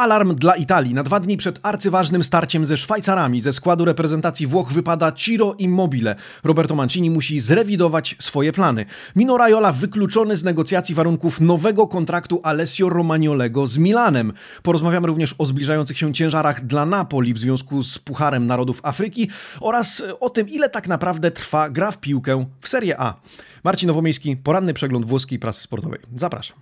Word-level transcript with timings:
Alarm 0.00 0.34
dla 0.34 0.56
Italii. 0.56 0.94
Na 0.94 1.02
dwa 1.02 1.20
dni 1.20 1.36
przed 1.36 1.60
arcyważnym 1.62 2.24
starciem 2.24 2.64
ze 2.64 2.76
Szwajcarami 2.76 3.40
ze 3.40 3.52
składu 3.52 3.84
reprezentacji 3.84 4.46
Włoch 4.46 4.72
wypada 4.72 5.12
Ciro 5.12 5.54
Immobile. 5.58 6.16
Roberto 6.44 6.74
Mancini 6.74 7.10
musi 7.10 7.40
zrewidować 7.40 8.16
swoje 8.18 8.52
plany. 8.52 8.86
Mino 9.16 9.36
Raiola 9.36 9.72
wykluczony 9.72 10.36
z 10.36 10.44
negocjacji 10.44 10.94
warunków 10.94 11.40
nowego 11.40 11.86
kontraktu 11.86 12.40
Alessio 12.42 12.88
Romagnolego 12.88 13.66
z 13.66 13.78
Milanem. 13.78 14.32
Porozmawiamy 14.62 15.06
również 15.06 15.34
o 15.38 15.46
zbliżających 15.46 15.98
się 15.98 16.12
ciężarach 16.12 16.66
dla 16.66 16.86
Napoli 16.86 17.34
w 17.34 17.38
związku 17.38 17.82
z 17.82 17.98
Pucharem 17.98 18.46
Narodów 18.46 18.80
Afryki 18.82 19.30
oraz 19.60 20.02
o 20.20 20.30
tym, 20.30 20.48
ile 20.48 20.70
tak 20.70 20.88
naprawdę 20.88 21.30
trwa 21.30 21.70
gra 21.70 21.90
w 21.90 21.98
piłkę 21.98 22.46
w 22.60 22.68
Serie 22.68 23.00
A. 23.00 23.14
Marcin 23.64 23.86
Nowomiejski, 23.86 24.36
poranny 24.36 24.74
przegląd 24.74 25.06
włoskiej 25.06 25.38
prasy 25.38 25.62
sportowej. 25.62 26.00
Zapraszam. 26.16 26.58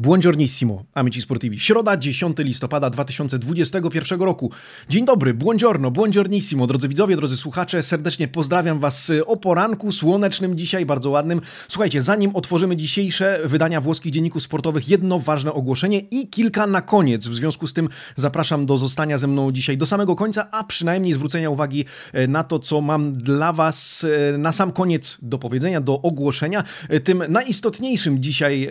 Buongiornissimo, 0.00 0.84
amici 0.94 1.22
sportivi. 1.22 1.60
Środa, 1.60 1.96
10 1.96 2.38
listopada 2.38 2.90
2021 2.90 4.20
roku. 4.20 4.50
Dzień 4.88 5.04
dobry, 5.04 5.34
buongiorno, 5.34 5.90
buongiornissimo. 5.90 6.66
Drodzy 6.66 6.88
widzowie, 6.88 7.16
drodzy 7.16 7.36
słuchacze, 7.36 7.82
serdecznie 7.82 8.28
pozdrawiam 8.28 8.78
Was 8.78 9.12
o 9.26 9.36
poranku 9.36 9.92
słonecznym 9.92 10.56
dzisiaj, 10.56 10.86
bardzo 10.86 11.10
ładnym. 11.10 11.40
Słuchajcie, 11.68 12.02
zanim 12.02 12.36
otworzymy 12.36 12.76
dzisiejsze 12.76 13.40
wydania 13.44 13.80
włoskich 13.80 14.12
dzienników 14.12 14.42
sportowych, 14.42 14.88
jedno 14.88 15.18
ważne 15.18 15.52
ogłoszenie 15.52 15.98
i 15.98 16.28
kilka 16.28 16.66
na 16.66 16.80
koniec. 16.80 17.26
W 17.26 17.34
związku 17.34 17.66
z 17.66 17.72
tym 17.72 17.88
zapraszam 18.16 18.66
do 18.66 18.78
zostania 18.78 19.18
ze 19.18 19.26
mną 19.26 19.52
dzisiaj 19.52 19.78
do 19.78 19.86
samego 19.86 20.16
końca, 20.16 20.50
a 20.50 20.64
przynajmniej 20.64 21.12
zwrócenia 21.12 21.50
uwagi 21.50 21.84
e, 22.12 22.26
na 22.26 22.44
to, 22.44 22.58
co 22.58 22.80
mam 22.80 23.12
dla 23.12 23.52
Was 23.52 24.06
e, 24.34 24.38
na 24.38 24.52
sam 24.52 24.72
koniec 24.72 25.18
do 25.22 25.38
powiedzenia, 25.38 25.80
do 25.80 26.02
ogłoszenia. 26.02 26.64
E, 26.88 27.00
tym 27.00 27.24
najistotniejszym 27.28 28.22
dzisiaj, 28.22 28.68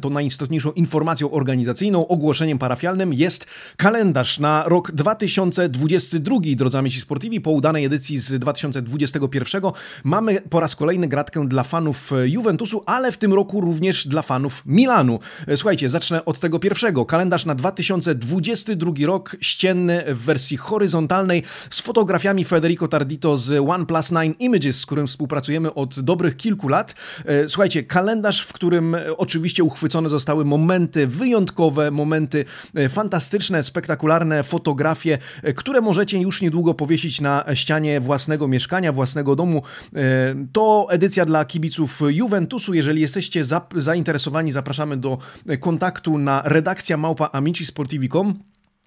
to 0.00 0.10
najistotniejszym 0.10 0.53
najważniejszą 0.54 0.72
informacją 0.72 1.30
organizacyjną, 1.30 2.08
ogłoszeniem 2.08 2.58
parafialnym 2.58 3.12
jest 3.12 3.46
kalendarz 3.76 4.38
na 4.38 4.64
rok 4.66 4.92
2022. 4.92 6.36
Drodzy 6.56 6.78
amici 6.78 7.00
sportivi, 7.00 7.40
po 7.40 7.50
udanej 7.50 7.84
edycji 7.84 8.18
z 8.18 8.32
2021 8.32 9.62
mamy 10.04 10.40
po 10.50 10.60
raz 10.60 10.76
kolejny 10.76 11.08
gratkę 11.08 11.48
dla 11.48 11.62
fanów 11.62 12.10
Juventusu, 12.24 12.82
ale 12.86 13.12
w 13.12 13.16
tym 13.16 13.32
roku 13.32 13.60
również 13.60 14.08
dla 14.08 14.22
fanów 14.22 14.62
Milanu. 14.66 15.18
Słuchajcie, 15.56 15.88
zacznę 15.88 16.24
od 16.24 16.40
tego 16.40 16.58
pierwszego. 16.58 17.06
Kalendarz 17.06 17.46
na 17.46 17.54
2022 17.54 18.92
rok, 19.06 19.36
ścienny 19.40 20.04
w 20.08 20.18
wersji 20.18 20.56
horyzontalnej 20.56 21.42
z 21.70 21.80
fotografiami 21.80 22.44
Federico 22.44 22.88
Tardito 22.88 23.36
z 23.36 23.68
OnePlus 23.68 24.10
9 24.10 24.36
Images, 24.38 24.80
z 24.80 24.86
którym 24.86 25.06
współpracujemy 25.06 25.74
od 25.74 26.00
dobrych 26.00 26.36
kilku 26.36 26.68
lat. 26.68 26.94
Słuchajcie, 27.48 27.82
kalendarz, 27.82 28.40
w 28.40 28.52
którym 28.52 28.96
oczywiście 29.16 29.64
uchwycone 29.64 30.08
zostały 30.08 30.43
momenty 30.44 31.06
wyjątkowe, 31.06 31.90
momenty 31.90 32.44
e, 32.74 32.88
fantastyczne, 32.88 33.62
spektakularne 33.62 34.42
fotografie, 34.42 35.18
e, 35.42 35.52
które 35.52 35.80
możecie 35.80 36.18
już 36.18 36.42
niedługo 36.42 36.74
powiesić 36.74 37.20
na 37.20 37.44
ścianie 37.54 38.00
własnego 38.00 38.48
mieszkania, 38.48 38.92
własnego 38.92 39.36
domu. 39.36 39.62
E, 39.96 40.00
to 40.52 40.86
edycja 40.90 41.26
dla 41.26 41.44
kibiców 41.44 42.00
Juventusu. 42.08 42.74
Jeżeli 42.74 43.00
jesteście 43.00 43.42
zainteresowani, 43.76 44.52
zapraszamy 44.52 44.96
do 44.96 45.18
kontaktu 45.60 46.18
na 46.18 46.42
redakcja 46.44 46.96
małpa 46.96 47.28
amici.sportivi.com. 47.32 48.34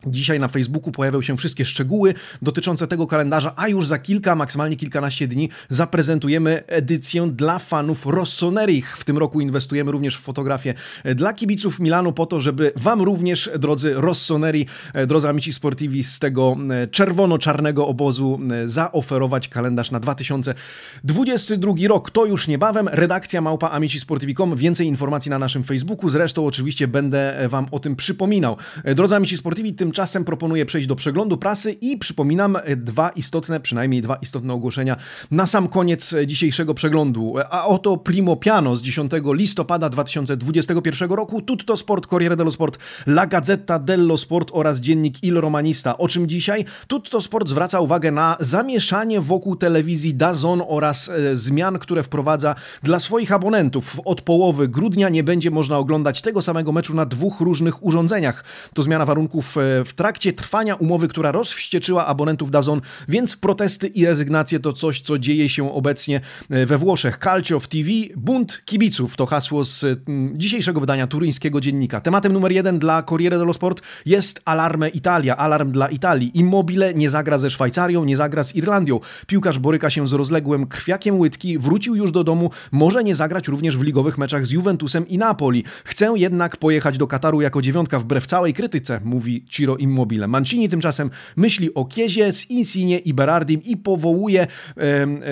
Dzisiaj 0.05 0.39
na 0.39 0.47
Facebooku 0.47 0.91
pojawią 0.91 1.21
się 1.21 1.37
wszystkie 1.37 1.65
szczegóły 1.65 2.13
dotyczące 2.41 2.87
tego 2.87 3.07
kalendarza, 3.07 3.53
a 3.55 3.67
już 3.67 3.87
za 3.87 3.97
kilka, 3.99 4.35
maksymalnie 4.35 4.75
kilkanaście 4.75 5.27
dni 5.27 5.49
zaprezentujemy 5.69 6.63
edycję 6.67 7.27
dla 7.27 7.59
fanów 7.59 8.05
Rossonerich. 8.05 8.97
W 8.97 9.03
tym 9.03 9.17
roku 9.17 9.41
inwestujemy 9.41 9.91
również 9.91 10.17
w 10.17 10.21
fotografię 10.21 10.73
dla 11.15 11.33
kibiców 11.33 11.79
Milanu 11.79 12.13
po 12.13 12.25
to, 12.25 12.41
żeby 12.41 12.71
Wam 12.75 13.01
również, 13.01 13.49
drodzy 13.59 13.93
Rossoneri, 13.95 14.65
drodzy 15.07 15.29
amici 15.29 15.53
sportivi 15.53 16.03
z 16.03 16.19
tego 16.19 16.55
czerwono-czarnego 16.91 17.87
obozu 17.87 18.39
zaoferować 18.65 19.47
kalendarz 19.47 19.91
na 19.91 19.99
2022 19.99 21.73
rok. 21.87 22.11
To 22.11 22.25
już 22.25 22.47
niebawem. 22.47 22.87
Redakcja 22.91 23.41
małpa 23.41 23.69
amici.sportivi.com. 23.69 24.55
Więcej 24.55 24.87
informacji 24.87 25.29
na 25.29 25.39
naszym 25.39 25.63
Facebooku. 25.63 26.09
Zresztą 26.09 26.45
oczywiście 26.45 26.87
będę 26.87 27.47
Wam 27.49 27.65
o 27.71 27.79
tym 27.79 27.95
przypominał. 27.95 28.57
Drodzy 28.95 29.15
amici 29.15 29.37
sportivi, 29.37 29.73
tym 29.73 29.91
Tymczasem 29.97 30.25
proponuję 30.25 30.65
przejść 30.65 30.87
do 30.87 30.95
przeglądu 30.95 31.37
prasy 31.37 31.71
i 31.71 31.97
przypominam 31.97 32.57
dwa 32.75 33.09
istotne, 33.09 33.59
przynajmniej 33.59 34.01
dwa 34.01 34.15
istotne 34.15 34.53
ogłoszenia 34.53 34.97
na 35.31 35.45
sam 35.45 35.67
koniec 35.67 36.15
dzisiejszego 36.25 36.73
przeglądu. 36.73 37.35
A 37.49 37.65
oto 37.65 37.97
Primo 37.97 38.35
Piano 38.35 38.75
z 38.75 38.81
10 38.81 39.11
listopada 39.33 39.89
2021 39.89 41.11
roku, 41.11 41.41
Tutto 41.41 41.77
Sport, 41.77 42.07
Corriere 42.07 42.35
dello 42.35 42.51
Sport, 42.51 42.77
La 43.07 43.27
Gazzetta 43.27 43.79
dello 43.79 44.17
Sport 44.17 44.51
oraz 44.53 44.79
dziennik 44.79 45.23
Il 45.23 45.41
Romanista. 45.41 45.97
O 45.97 46.07
czym 46.07 46.27
dzisiaj? 46.27 46.65
Tutto 46.87 47.21
Sport 47.21 47.49
zwraca 47.49 47.79
uwagę 47.79 48.11
na 48.11 48.37
zamieszanie 48.39 49.21
wokół 49.21 49.55
telewizji 49.55 50.13
DAZN 50.13 50.61
oraz 50.67 51.09
e, 51.09 51.37
zmian, 51.37 51.79
które 51.79 52.03
wprowadza 52.03 52.55
dla 52.83 52.99
swoich 52.99 53.31
abonentów. 53.31 53.99
Od 54.05 54.21
połowy 54.21 54.67
grudnia 54.67 55.09
nie 55.09 55.23
będzie 55.23 55.51
można 55.51 55.77
oglądać 55.77 56.21
tego 56.21 56.41
samego 56.41 56.71
meczu 56.71 56.93
na 56.93 57.05
dwóch 57.05 57.41
różnych 57.41 57.85
urządzeniach. 57.85 58.43
To 58.73 58.83
zmiana 58.83 59.05
warunków 59.05 59.57
e, 59.57 59.76
w 59.85 59.93
trakcie 59.93 60.33
trwania 60.33 60.75
umowy, 60.75 61.07
która 61.07 61.31
rozwścieczyła 61.31 62.05
abonentów 62.05 62.51
Dazon, 62.51 62.81
więc 63.07 63.35
protesty 63.35 63.87
i 63.87 64.05
rezygnacje 64.05 64.59
to 64.59 64.73
coś, 64.73 65.01
co 65.01 65.19
dzieje 65.19 65.49
się 65.49 65.73
obecnie 65.73 66.21
e, 66.49 66.65
we 66.65 66.77
Włoszech. 66.77 67.19
Calcio 67.23 67.59
w 67.59 67.67
TV, 67.67 67.89
bunt 68.15 68.61
kibiców 68.65 69.15
to 69.15 69.25
hasło 69.25 69.63
z 69.63 69.83
mm, 69.83 70.39
dzisiejszego 70.39 70.79
wydania 70.79 71.07
turyńskiego 71.07 71.61
dziennika. 71.61 72.01
Tematem 72.01 72.33
numer 72.33 72.51
jeden 72.51 72.79
dla 72.79 73.03
Corriere 73.03 73.37
dello 73.37 73.53
Sport 73.53 73.81
jest 74.05 74.41
Alarme 74.45 74.89
Italia, 74.89 75.37
alarm 75.37 75.71
dla 75.71 75.87
Italii. 75.87 76.39
Immobile 76.39 76.93
nie 76.93 77.09
zagra 77.09 77.37
ze 77.37 77.49
Szwajcarią, 77.49 78.05
nie 78.05 78.17
zagra 78.17 78.43
z 78.43 78.55
Irlandią. 78.55 78.99
Piłkarz 79.27 79.59
boryka 79.59 79.89
się 79.89 80.07
z 80.07 80.13
rozległym 80.13 80.67
krwiakiem 80.67 81.19
łydki, 81.19 81.57
wrócił 81.57 81.95
już 81.95 82.11
do 82.11 82.23
domu, 82.23 82.51
może 82.71 83.03
nie 83.03 83.15
zagrać 83.15 83.47
również 83.47 83.77
w 83.77 83.81
ligowych 83.81 84.17
meczach 84.17 84.45
z 84.45 84.51
Juventusem 84.51 85.07
i 85.07 85.17
Napoli. 85.17 85.63
Chcę 85.83 86.13
jednak 86.15 86.57
pojechać 86.57 86.97
do 86.97 87.07
Kataru 87.07 87.41
jako 87.41 87.61
dziewiątka 87.61 87.99
wbrew 87.99 88.25
całej 88.25 88.53
krytyce, 88.53 89.01
mówi 89.03 89.45
Ciro 89.49 89.66
Immobile. 89.75 90.27
Mancini 90.27 90.69
tymczasem 90.69 91.09
myśli 91.35 91.73
o 91.73 91.85
Kiezie 91.85 92.33
z 92.33 92.49
Insigne 92.49 92.97
i 92.97 93.13
Berardim 93.13 93.63
i 93.63 93.77
powołuje 93.77 94.47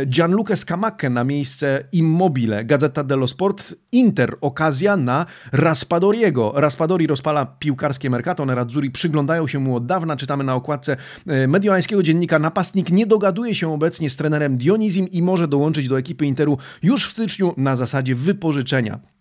Gianluca 0.06 0.56
Scamacca 0.56 1.09
na 1.09 1.23
miejsce 1.23 1.84
Immobile. 1.91 2.66
Gazeta 2.66 3.03
dello 3.03 3.28
Sport 3.28 3.75
Inter 3.91 4.35
okazja 4.41 4.97
na 4.97 5.25
Raspadoriego. 5.51 6.53
Raspadori 6.56 7.07
rozpala 7.07 7.46
piłkarskie 7.46 8.09
Mercato, 8.09 8.46
Nerazzurri 8.46 8.91
przyglądają 8.91 9.47
się 9.47 9.59
mu 9.59 9.75
od 9.75 9.85
dawna. 9.85 10.18
Czytamy 10.18 10.44
na 10.44 10.56
okładce 10.56 10.97
e, 11.28 11.47
mediolańskiego 11.47 12.03
dziennika 12.03 12.40
napastnik 12.40 12.91
nie 12.91 13.06
dogaduje 13.06 13.56
się 13.56 13.73
obecnie 13.73 14.09
z 14.09 14.17
trenerem 14.17 14.57
Dionizim 14.57 15.07
i 15.12 15.22
może 15.22 15.47
dołączyć 15.47 15.88
do 15.88 16.00
ekipy 16.00 16.25
Interu 16.25 16.57
już 16.84 17.07
w 17.07 17.12
styczniu 17.12 17.53
na 17.57 17.75
zasadzie 17.75 18.16
wypożyczenia. 18.16 19.15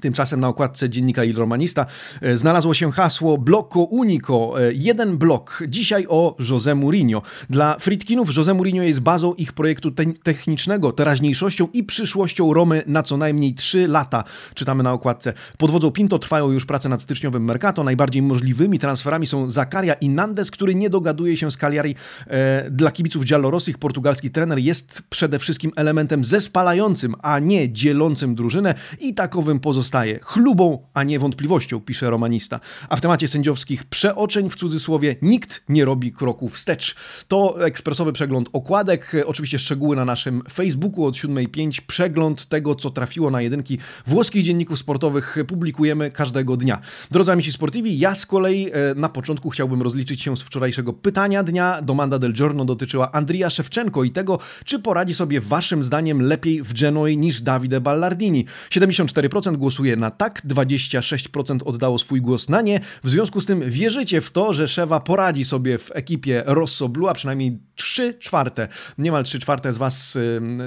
Tymczasem 0.00 0.40
na 0.40 0.48
okładce 0.48 0.90
dziennika 0.90 1.24
Il 1.24 1.36
Romanista 1.36 1.86
e, 2.20 2.36
znalazło 2.36 2.74
się 2.74 2.92
hasło 2.92 3.38
Blocco 3.38 3.80
Unico, 3.80 4.62
e, 4.62 4.72
jeden 4.72 5.18
blok. 5.18 5.62
Dzisiaj 5.68 6.06
o 6.08 6.36
José 6.40 6.76
Mourinho. 6.76 7.22
Dla 7.50 7.76
Fritkinów 7.78 8.30
José 8.30 8.54
Mourinho 8.54 8.82
jest 8.82 9.00
bazą 9.00 9.34
ich 9.34 9.52
projektu 9.52 9.90
te 9.90 10.04
technicznego, 10.06 10.92
teraźniejszością 10.92 11.68
i 11.72 11.84
przyszłością 11.84 12.54
Romy 12.54 12.82
na 12.86 13.02
co 13.02 13.16
najmniej 13.16 13.54
3 13.54 13.88
lata. 13.88 14.24
Czytamy 14.54 14.82
na 14.82 14.92
okładce. 14.92 15.32
Pod 15.58 15.70
wodzą 15.70 15.90
Pinto 15.90 16.18
trwają 16.18 16.50
już 16.50 16.66
prace 16.66 16.88
nad 16.88 17.02
styczniowym 17.02 17.44
Mercato. 17.44 17.84
Najbardziej 17.84 18.22
możliwymi 18.22 18.78
transferami 18.78 19.26
są 19.26 19.50
Zakaria 19.50 19.94
i 19.94 20.08
Nandes, 20.08 20.50
który 20.50 20.74
nie 20.74 20.90
dogaduje 20.90 21.36
się 21.36 21.50
z 21.50 21.56
Cagliari. 21.56 21.94
E, 22.26 22.70
dla 22.70 22.90
kibiców 22.90 23.24
Giallorossich 23.24 23.78
portugalski 23.78 24.30
trener 24.30 24.58
jest 24.58 25.02
przede 25.10 25.38
wszystkim 25.38 25.72
elementem 25.76 26.24
zespalającym, 26.24 27.14
a 27.22 27.38
nie 27.38 27.72
dzielącym 27.72 28.34
drużynę 28.34 28.74
i 29.00 29.14
takowym 29.14 29.60
pozostaje 29.60 29.85
pozostaje 29.86 30.18
chlubą, 30.22 30.78
a 30.94 31.02
nie 31.02 31.18
wątpliwością, 31.18 31.80
pisze 31.80 32.10
romanista. 32.10 32.60
A 32.88 32.96
w 32.96 33.00
temacie 33.00 33.28
sędziowskich 33.28 33.84
przeoczeń 33.84 34.50
w 34.50 34.56
cudzysłowie 34.56 35.16
nikt 35.22 35.64
nie 35.68 35.84
robi 35.84 36.12
kroków 36.12 36.54
wstecz. 36.54 36.94
To 37.28 37.66
ekspresowy 37.66 38.12
przegląd 38.12 38.48
okładek, 38.52 39.12
oczywiście 39.26 39.58
szczegóły 39.58 39.96
na 39.96 40.04
naszym 40.04 40.42
Facebooku 40.52 41.04
od 41.04 41.14
7.05. 41.14 41.80
Przegląd 41.86 42.46
tego, 42.46 42.74
co 42.74 42.90
trafiło 42.90 43.30
na 43.30 43.42
jedynki 43.42 43.78
włoskich 44.06 44.42
dzienników 44.42 44.78
sportowych 44.78 45.36
publikujemy 45.48 46.10
każdego 46.10 46.56
dnia. 46.56 46.80
Drodzy 47.10 47.32
amici 47.32 47.52
sportivi, 47.52 47.98
ja 47.98 48.14
z 48.14 48.26
kolei 48.26 48.70
e, 48.72 48.94
na 48.94 49.08
początku 49.08 49.50
chciałbym 49.50 49.82
rozliczyć 49.82 50.22
się 50.22 50.36
z 50.36 50.42
wczorajszego 50.42 50.92
pytania 50.92 51.42
dnia. 51.42 51.82
Domanda 51.82 52.18
del 52.18 52.32
Giorno 52.32 52.64
dotyczyła 52.64 53.12
Andrija 53.12 53.50
Szewczenko 53.50 54.04
i 54.04 54.10
tego, 54.10 54.38
czy 54.64 54.78
poradzi 54.78 55.14
sobie 55.14 55.40
waszym 55.40 55.82
zdaniem 55.82 56.22
lepiej 56.22 56.62
w 56.62 56.72
Genoi 56.72 57.18
niż 57.18 57.42
Davide 57.42 57.80
Ballardini. 57.80 58.46
74% 58.70 59.56
głosów 59.56 59.75
głosuje 59.76 59.96
na 59.96 60.10
tak, 60.10 60.42
26% 60.46 61.58
oddało 61.64 61.98
swój 61.98 62.20
głos 62.20 62.48
na 62.48 62.62
nie. 62.62 62.80
W 63.04 63.10
związku 63.10 63.40
z 63.40 63.46
tym 63.46 63.62
wierzycie 63.66 64.20
w 64.20 64.30
to, 64.30 64.52
że 64.52 64.68
Szewa 64.68 65.00
poradzi 65.00 65.44
sobie 65.44 65.78
w 65.78 65.90
ekipie 65.94 66.42
Rosso 66.46 66.88
Blue, 66.88 67.10
a 67.10 67.14
przynajmniej 67.14 67.58
3 67.74 68.14
czwarte, 68.18 68.68
niemal 68.98 69.24
3 69.24 69.38
czwarte 69.38 69.72
z 69.72 69.78
Was, 69.78 70.18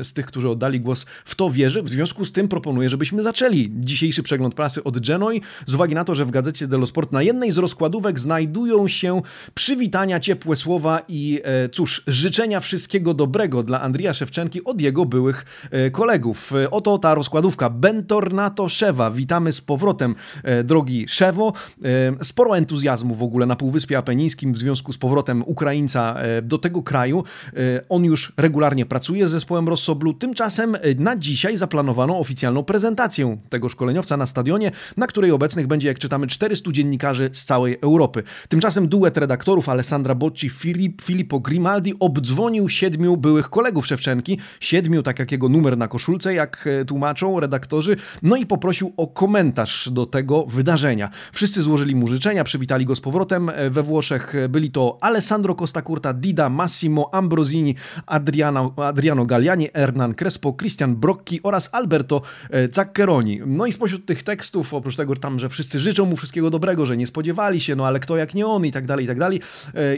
z 0.03 0.13
tych, 0.13 0.25
którzy 0.25 0.49
oddali 0.49 0.81
głos, 0.81 1.05
w 1.25 1.35
to 1.35 1.49
wierzy. 1.49 1.81
W 1.83 1.89
związku 1.89 2.25
z 2.25 2.31
tym 2.31 2.47
proponuję, 2.47 2.89
żebyśmy 2.89 3.21
zaczęli 3.21 3.71
dzisiejszy 3.75 4.23
przegląd 4.23 4.55
prasy 4.55 4.83
od 4.83 4.99
Genoi, 5.07 5.41
z 5.65 5.73
uwagi 5.73 5.95
na 5.95 6.03
to, 6.03 6.15
że 6.15 6.25
w 6.25 6.31
gazecie 6.31 6.67
dello 6.67 6.87
Sport 6.87 7.11
na 7.11 7.21
jednej 7.21 7.51
z 7.51 7.57
rozkładówek 7.57 8.19
znajdują 8.19 8.87
się 8.87 9.21
przywitania, 9.53 10.19
ciepłe 10.19 10.55
słowa 10.55 11.01
i 11.07 11.41
e, 11.43 11.69
cóż, 11.69 12.03
życzenia 12.07 12.59
wszystkiego 12.59 13.13
dobrego 13.13 13.63
dla 13.63 13.81
Andrija 13.81 14.13
Szewczenki 14.13 14.63
od 14.63 14.81
jego 14.81 15.05
byłych 15.05 15.45
e, 15.71 15.91
kolegów. 15.91 16.53
E, 16.53 16.71
oto 16.71 16.97
ta 16.97 17.15
rozkładówka. 17.15 17.69
Bentornato 17.69 18.69
Szewa. 18.69 18.98
Witamy 19.11 19.51
z 19.51 19.61
powrotem, 19.61 20.15
drogi 20.63 21.05
Szewo. 21.07 21.53
Sporo 22.23 22.57
entuzjazmu 22.57 23.15
w 23.15 23.23
ogóle 23.23 23.45
na 23.45 23.55
Półwyspie 23.55 23.97
Apenińskim 23.97 24.53
w 24.53 24.57
związku 24.57 24.93
z 24.93 24.97
powrotem 24.97 25.43
Ukraińca 25.45 26.15
do 26.43 26.57
tego 26.57 26.83
kraju. 26.83 27.23
On 27.89 28.05
już 28.05 28.33
regularnie 28.37 28.85
pracuje 28.85 29.27
z 29.27 29.31
zespołem 29.31 29.69
Rossoblu. 29.69 30.13
Tymczasem 30.13 30.77
na 30.97 31.17
dzisiaj 31.17 31.57
zaplanowano 31.57 32.19
oficjalną 32.19 32.63
prezentację 32.63 33.37
tego 33.49 33.69
szkoleniowca 33.69 34.17
na 34.17 34.25
stadionie, 34.25 34.71
na 34.97 35.07
której 35.07 35.31
obecnych 35.31 35.67
będzie, 35.67 35.87
jak 35.87 35.99
czytamy, 35.99 36.27
400 36.27 36.71
dziennikarzy 36.71 37.29
z 37.33 37.45
całej 37.45 37.77
Europy. 37.81 38.23
Tymczasem 38.49 38.87
duet 38.87 39.17
redaktorów 39.17 39.69
Alessandra 39.69 40.15
Bocci, 40.15 40.49
Filip, 40.49 41.01
Filippo 41.01 41.39
Grimaldi 41.39 41.93
obdzwonił 41.99 42.69
siedmiu 42.69 43.17
byłych 43.17 43.49
kolegów 43.49 43.87
Szewczenki, 43.87 44.39
siedmiu, 44.59 45.03
tak 45.03 45.19
jak 45.19 45.31
jego 45.31 45.49
numer 45.49 45.77
na 45.77 45.87
koszulce, 45.87 46.33
jak 46.33 46.67
e, 46.67 46.85
tłumaczą 46.85 47.39
redaktorzy, 47.39 47.95
no 48.23 48.35
i 48.35 48.45
poprosił 48.45 48.88
o 48.97 49.07
komentarz 49.07 49.89
do 49.91 50.05
tego 50.05 50.45
wydarzenia. 50.45 51.09
Wszyscy 51.31 51.61
złożyli 51.61 51.95
mu 51.95 52.07
życzenia, 52.07 52.43
przywitali 52.43 52.85
go 52.85 52.95
z 52.95 53.01
powrotem 53.01 53.49
e, 53.49 53.69
we 53.69 53.83
Włoszech. 53.83 54.33
Byli 54.49 54.71
to 54.71 54.97
Alessandro 55.01 55.55
Costa 55.55 55.81
Curta, 55.81 56.13
Dida, 56.13 56.49
Massimo 56.49 57.09
Ambrosini, 57.13 57.75
Adriano, 58.05 58.73
Adriano 58.77 59.25
Galliani, 59.25 59.67
Hernan 59.73 60.15
Crespo, 60.15 60.53
Christian 60.53 60.95
Brocchi 60.95 61.39
oraz 61.43 61.69
Alberto 61.71 62.21
e, 62.49 62.73
Zaccheroni. 62.73 63.41
No 63.45 63.65
i 63.65 63.73
spośród 63.73 64.05
tych 64.05 64.23
tekstów, 64.23 64.73
oprócz 64.73 64.95
tego 64.95 65.15
tam, 65.15 65.39
że 65.39 65.49
wszyscy 65.49 65.79
życzą 65.79 66.05
mu 66.05 66.15
wszystkiego 66.15 66.49
dobrego, 66.49 66.85
że 66.85 66.97
nie 66.97 67.07
spodziewali 67.07 67.61
się, 67.61 67.75
no 67.75 67.87
ale 67.87 67.99
kto 67.99 68.17
jak 68.17 68.33
nie 68.33 68.47
on 68.47 68.65
i 68.65 68.71
tak 68.71 68.85
dalej, 68.85 69.05
i 69.05 69.07
tak 69.07 69.19
dalej, 69.19 69.41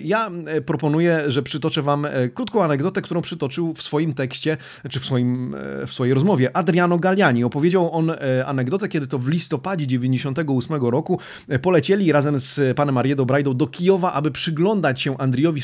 ja 0.04 0.32
proponuję, 0.66 1.24
że 1.28 1.44
przytoczę 1.44 1.82
wam 1.82 2.08
krótką 2.34 2.64
anegdotę, 2.64 3.02
którą 3.02 3.22
przytoczył 3.22 3.74
w 3.74 3.82
swoim 3.82 4.14
tekście, 4.14 4.58
czy 4.90 5.00
w, 5.00 5.06
swoim, 5.06 5.56
e, 5.56 5.88
w 5.88 5.94
swojej 5.94 6.14
rozmowie 6.14 6.58
Adriano 6.58 6.98
Galliani. 6.98 7.44
Opowiedział 7.44 7.96
on 7.96 8.10
e, 8.10 8.46
anegdotę, 8.82 8.88
kiedy 8.88 9.08
to 9.08 9.20
w 9.20 9.28
listopadzie 9.28 9.88
98 9.88 10.76
roku 10.76 11.20
e, 11.48 11.60
polecieli 11.60 12.12
razem 12.12 12.40
z 12.40 12.76
panem 12.76 12.98
Ariedo 12.98 13.26
Brajdą 13.26 13.54
do 13.54 13.68
Kijowa, 13.68 14.14
aby 14.14 14.32
przyglądać 14.32 15.02
się 15.02 15.18
Andriowi 15.18 15.62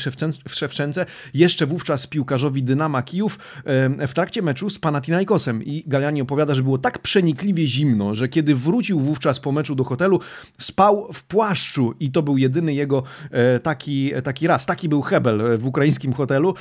Szewczence, 0.48 1.06
jeszcze 1.34 1.66
wówczas 1.66 2.06
piłkarzowi 2.06 2.62
Dynama 2.62 3.02
Kijów, 3.02 3.38
w 4.08 4.12
trakcie 4.14 4.42
meczu 4.42 4.70
z 4.70 4.78
Panathinaikosem. 4.78 5.62
I 5.62 5.84
Galliani 5.86 6.22
opowiada, 6.22 6.54
że 6.54 6.62
było 6.62 6.78
tak 6.78 6.98
przenikliwie 6.98 7.66
zimno, 7.66 8.14
że 8.14 8.28
kiedy 8.28 8.54
wrócił 8.54 9.00
wówczas 9.00 9.40
po 9.40 9.52
meczu 9.52 9.74
do 9.74 9.84
hotelu, 9.84 10.20
spał 10.58 11.08
w 11.12 11.24
płaszczu 11.24 11.94
i 12.00 12.10
to 12.10 12.22
był 12.22 12.38
jedyny 12.38 12.74
jego 12.74 13.02
taki, 13.62 14.12
taki 14.24 14.46
raz. 14.46 14.66
Taki 14.66 14.88
był 14.88 15.02
Hebel 15.02 15.58
w 15.58 15.66
ukraińskim 15.66 16.12
hotelu. 16.12 16.54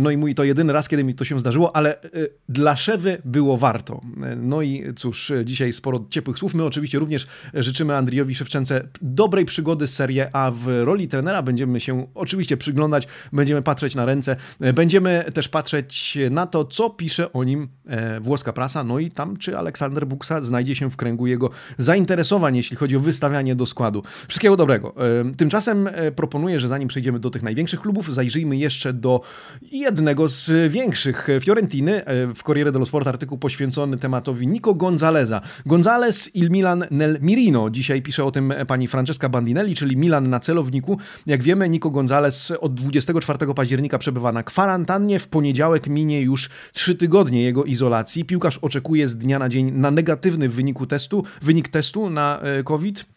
No 0.00 0.10
i 0.10 0.16
mój 0.16 0.34
to 0.34 0.44
jedyny 0.44 0.72
raz, 0.72 0.88
kiedy 0.88 1.04
mi 1.04 1.14
to 1.14 1.24
się 1.24 1.40
zdarzyło, 1.40 1.76
ale 1.76 2.02
e, 2.02 2.08
dla 2.48 2.76
Szewy 2.76 3.18
było 3.24 3.56
warto. 3.56 4.00
No 4.36 4.62
i 4.62 4.94
cóż, 4.96 5.32
dzisiaj 5.44 5.65
sporo 5.72 6.06
ciepłych 6.10 6.38
słów. 6.38 6.54
My 6.54 6.64
oczywiście 6.64 6.98
również 6.98 7.26
życzymy 7.54 7.96
Andriowi 7.96 8.34
Szewczence 8.34 8.88
dobrej 9.02 9.44
przygody 9.44 9.86
z 9.86 9.94
Serie 9.94 10.30
A 10.32 10.50
w 10.50 10.68
roli 10.84 11.08
trenera. 11.08 11.42
Będziemy 11.42 11.80
się 11.80 12.06
oczywiście 12.14 12.56
przyglądać, 12.56 13.08
będziemy 13.32 13.62
patrzeć 13.62 13.94
na 13.94 14.04
ręce, 14.04 14.36
będziemy 14.74 15.24
też 15.34 15.48
patrzeć 15.48 16.18
na 16.30 16.46
to, 16.46 16.64
co 16.64 16.90
pisze 16.90 17.32
o 17.32 17.44
nim 17.44 17.68
e, 17.86 18.20
włoska 18.20 18.52
prasa, 18.52 18.84
no 18.84 18.98
i 18.98 19.10
tam, 19.10 19.36
czy 19.36 19.58
Aleksander 19.58 20.06
Buksa 20.06 20.40
znajdzie 20.40 20.76
się 20.76 20.90
w 20.90 20.96
kręgu 20.96 21.26
jego 21.26 21.50
zainteresowań, 21.78 22.56
jeśli 22.56 22.76
chodzi 22.76 22.96
o 22.96 23.00
wystawianie 23.00 23.56
do 23.56 23.66
składu. 23.66 24.02
Wszystkiego 24.28 24.56
dobrego. 24.56 24.94
E, 24.96 25.34
tymczasem 25.34 25.88
proponuję, 26.16 26.60
że 26.60 26.68
zanim 26.68 26.88
przejdziemy 26.88 27.18
do 27.18 27.30
tych 27.30 27.42
największych 27.42 27.80
klubów, 27.80 28.14
zajrzyjmy 28.14 28.56
jeszcze 28.56 28.92
do 28.92 29.20
jednego 29.62 30.28
z 30.28 30.72
większych. 30.72 31.28
Fiorentiny, 31.40 32.04
e, 32.04 32.34
w 32.34 32.42
Corriere 32.42 32.72
dello 32.72 32.86
Sport 32.86 33.06
artykuł 33.08 33.38
poświęcony 33.38 33.98
tematowi 33.98 34.46
Nico 34.46 34.74
Gonzaleza. 34.74 35.40
Gonzalez 35.66 36.30
il 36.34 36.50
Milan 36.50 36.84
nel 36.90 37.18
Mirino. 37.20 37.70
Dzisiaj 37.70 38.02
pisze 38.02 38.24
o 38.24 38.30
tym 38.30 38.54
pani 38.66 38.88
Francesca 38.88 39.28
Bandinelli, 39.28 39.74
czyli 39.74 39.96
Milan 39.96 40.30
na 40.30 40.40
celowniku. 40.40 40.98
Jak 41.26 41.42
wiemy, 41.42 41.68
Nico 41.68 41.90
Gonzalez 41.90 42.52
od 42.60 42.74
24 42.74 43.54
października 43.54 43.98
przebywa 43.98 44.32
na 44.32 44.42
kwarantannie. 44.42 45.18
W 45.18 45.28
poniedziałek 45.28 45.86
minie 45.86 46.22
już 46.22 46.50
trzy 46.72 46.94
tygodnie 46.94 47.42
jego 47.42 47.64
izolacji. 47.64 48.24
Piłkarz 48.24 48.58
oczekuje 48.58 49.08
z 49.08 49.18
dnia 49.18 49.38
na 49.38 49.48
dzień 49.48 49.72
na 49.72 49.90
negatywny 49.90 50.48
wyniku 50.48 50.86
testu, 50.86 51.24
wynik 51.42 51.68
testu 51.68 52.10
na 52.10 52.40
e, 52.40 52.62
COVID. 52.62 53.15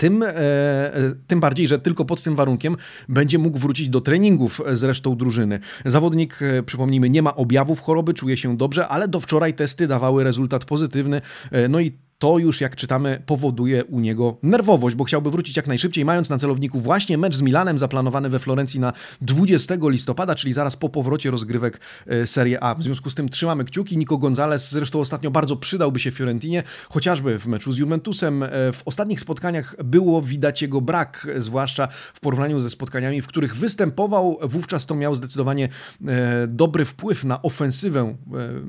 Tym, 0.00 0.22
e, 0.22 0.28
e, 0.28 0.92
tym 1.26 1.40
bardziej, 1.40 1.68
że 1.68 1.78
tylko 1.78 2.04
pod 2.04 2.22
tym 2.22 2.36
warunkiem 2.36 2.76
będzie 3.08 3.38
mógł 3.38 3.58
wrócić 3.58 3.88
do 3.88 4.00
treningów 4.00 4.62
z 4.72 4.82
resztą 4.82 5.16
drużyny. 5.16 5.60
Zawodnik, 5.84 6.38
e, 6.42 6.62
przypomnijmy, 6.62 7.10
nie 7.10 7.22
ma 7.22 7.36
objawów 7.36 7.80
choroby, 7.80 8.14
czuje 8.14 8.36
się 8.36 8.56
dobrze, 8.56 8.88
ale 8.88 9.08
do 9.08 9.20
wczoraj 9.20 9.54
testy 9.54 9.86
dawały 9.86 10.24
rezultat 10.24 10.64
pozytywny. 10.64 11.20
No 11.68 11.80
i 11.80 11.98
to 12.20 12.38
już, 12.38 12.60
jak 12.60 12.76
czytamy, 12.76 13.22
powoduje 13.26 13.84
u 13.84 14.00
niego 14.00 14.36
nerwowość, 14.42 14.96
bo 14.96 15.04
chciałby 15.04 15.30
wrócić 15.30 15.56
jak 15.56 15.66
najszybciej, 15.66 16.04
mając 16.04 16.30
na 16.30 16.38
celowniku 16.38 16.80
właśnie 16.80 17.18
mecz 17.18 17.36
z 17.36 17.42
Milanem 17.42 17.78
zaplanowany 17.78 18.28
we 18.28 18.38
Florencji 18.38 18.80
na 18.80 18.92
20 19.20 19.74
listopada, 19.82 20.34
czyli 20.34 20.52
zaraz 20.52 20.76
po 20.76 20.88
powrocie 20.88 21.30
rozgrywek 21.30 21.80
e, 22.06 22.26
Serie 22.26 22.64
A. 22.64 22.74
W 22.74 22.82
związku 22.82 23.10
z 23.10 23.14
tym 23.14 23.28
trzymamy 23.28 23.64
kciuki. 23.64 23.98
Nico 23.98 24.18
Gonzalez 24.18 24.70
zresztą 24.70 25.00
ostatnio 25.00 25.30
bardzo 25.30 25.56
przydałby 25.56 26.00
się 26.00 26.10
Fiorentinie, 26.10 26.62
chociażby 26.88 27.38
w 27.38 27.46
meczu 27.46 27.72
z 27.72 27.78
Juventusem. 27.78 28.42
E, 28.42 28.48
w 28.72 28.82
ostatnich 28.84 29.20
spotkaniach 29.20 29.76
było 29.84 30.22
widać 30.22 30.62
jego 30.62 30.80
brak, 30.80 31.26
zwłaszcza 31.36 31.88
w 32.14 32.20
porównaniu 32.20 32.58
ze 32.60 32.70
spotkaniami, 32.70 33.22
w 33.22 33.26
których 33.26 33.56
występował. 33.56 34.38
Wówczas 34.42 34.86
to 34.86 34.94
miał 34.94 35.14
zdecydowanie 35.14 35.68
e, 36.06 36.46
dobry 36.46 36.84
wpływ 36.84 37.24
na 37.24 37.42
ofensywę 37.42 38.16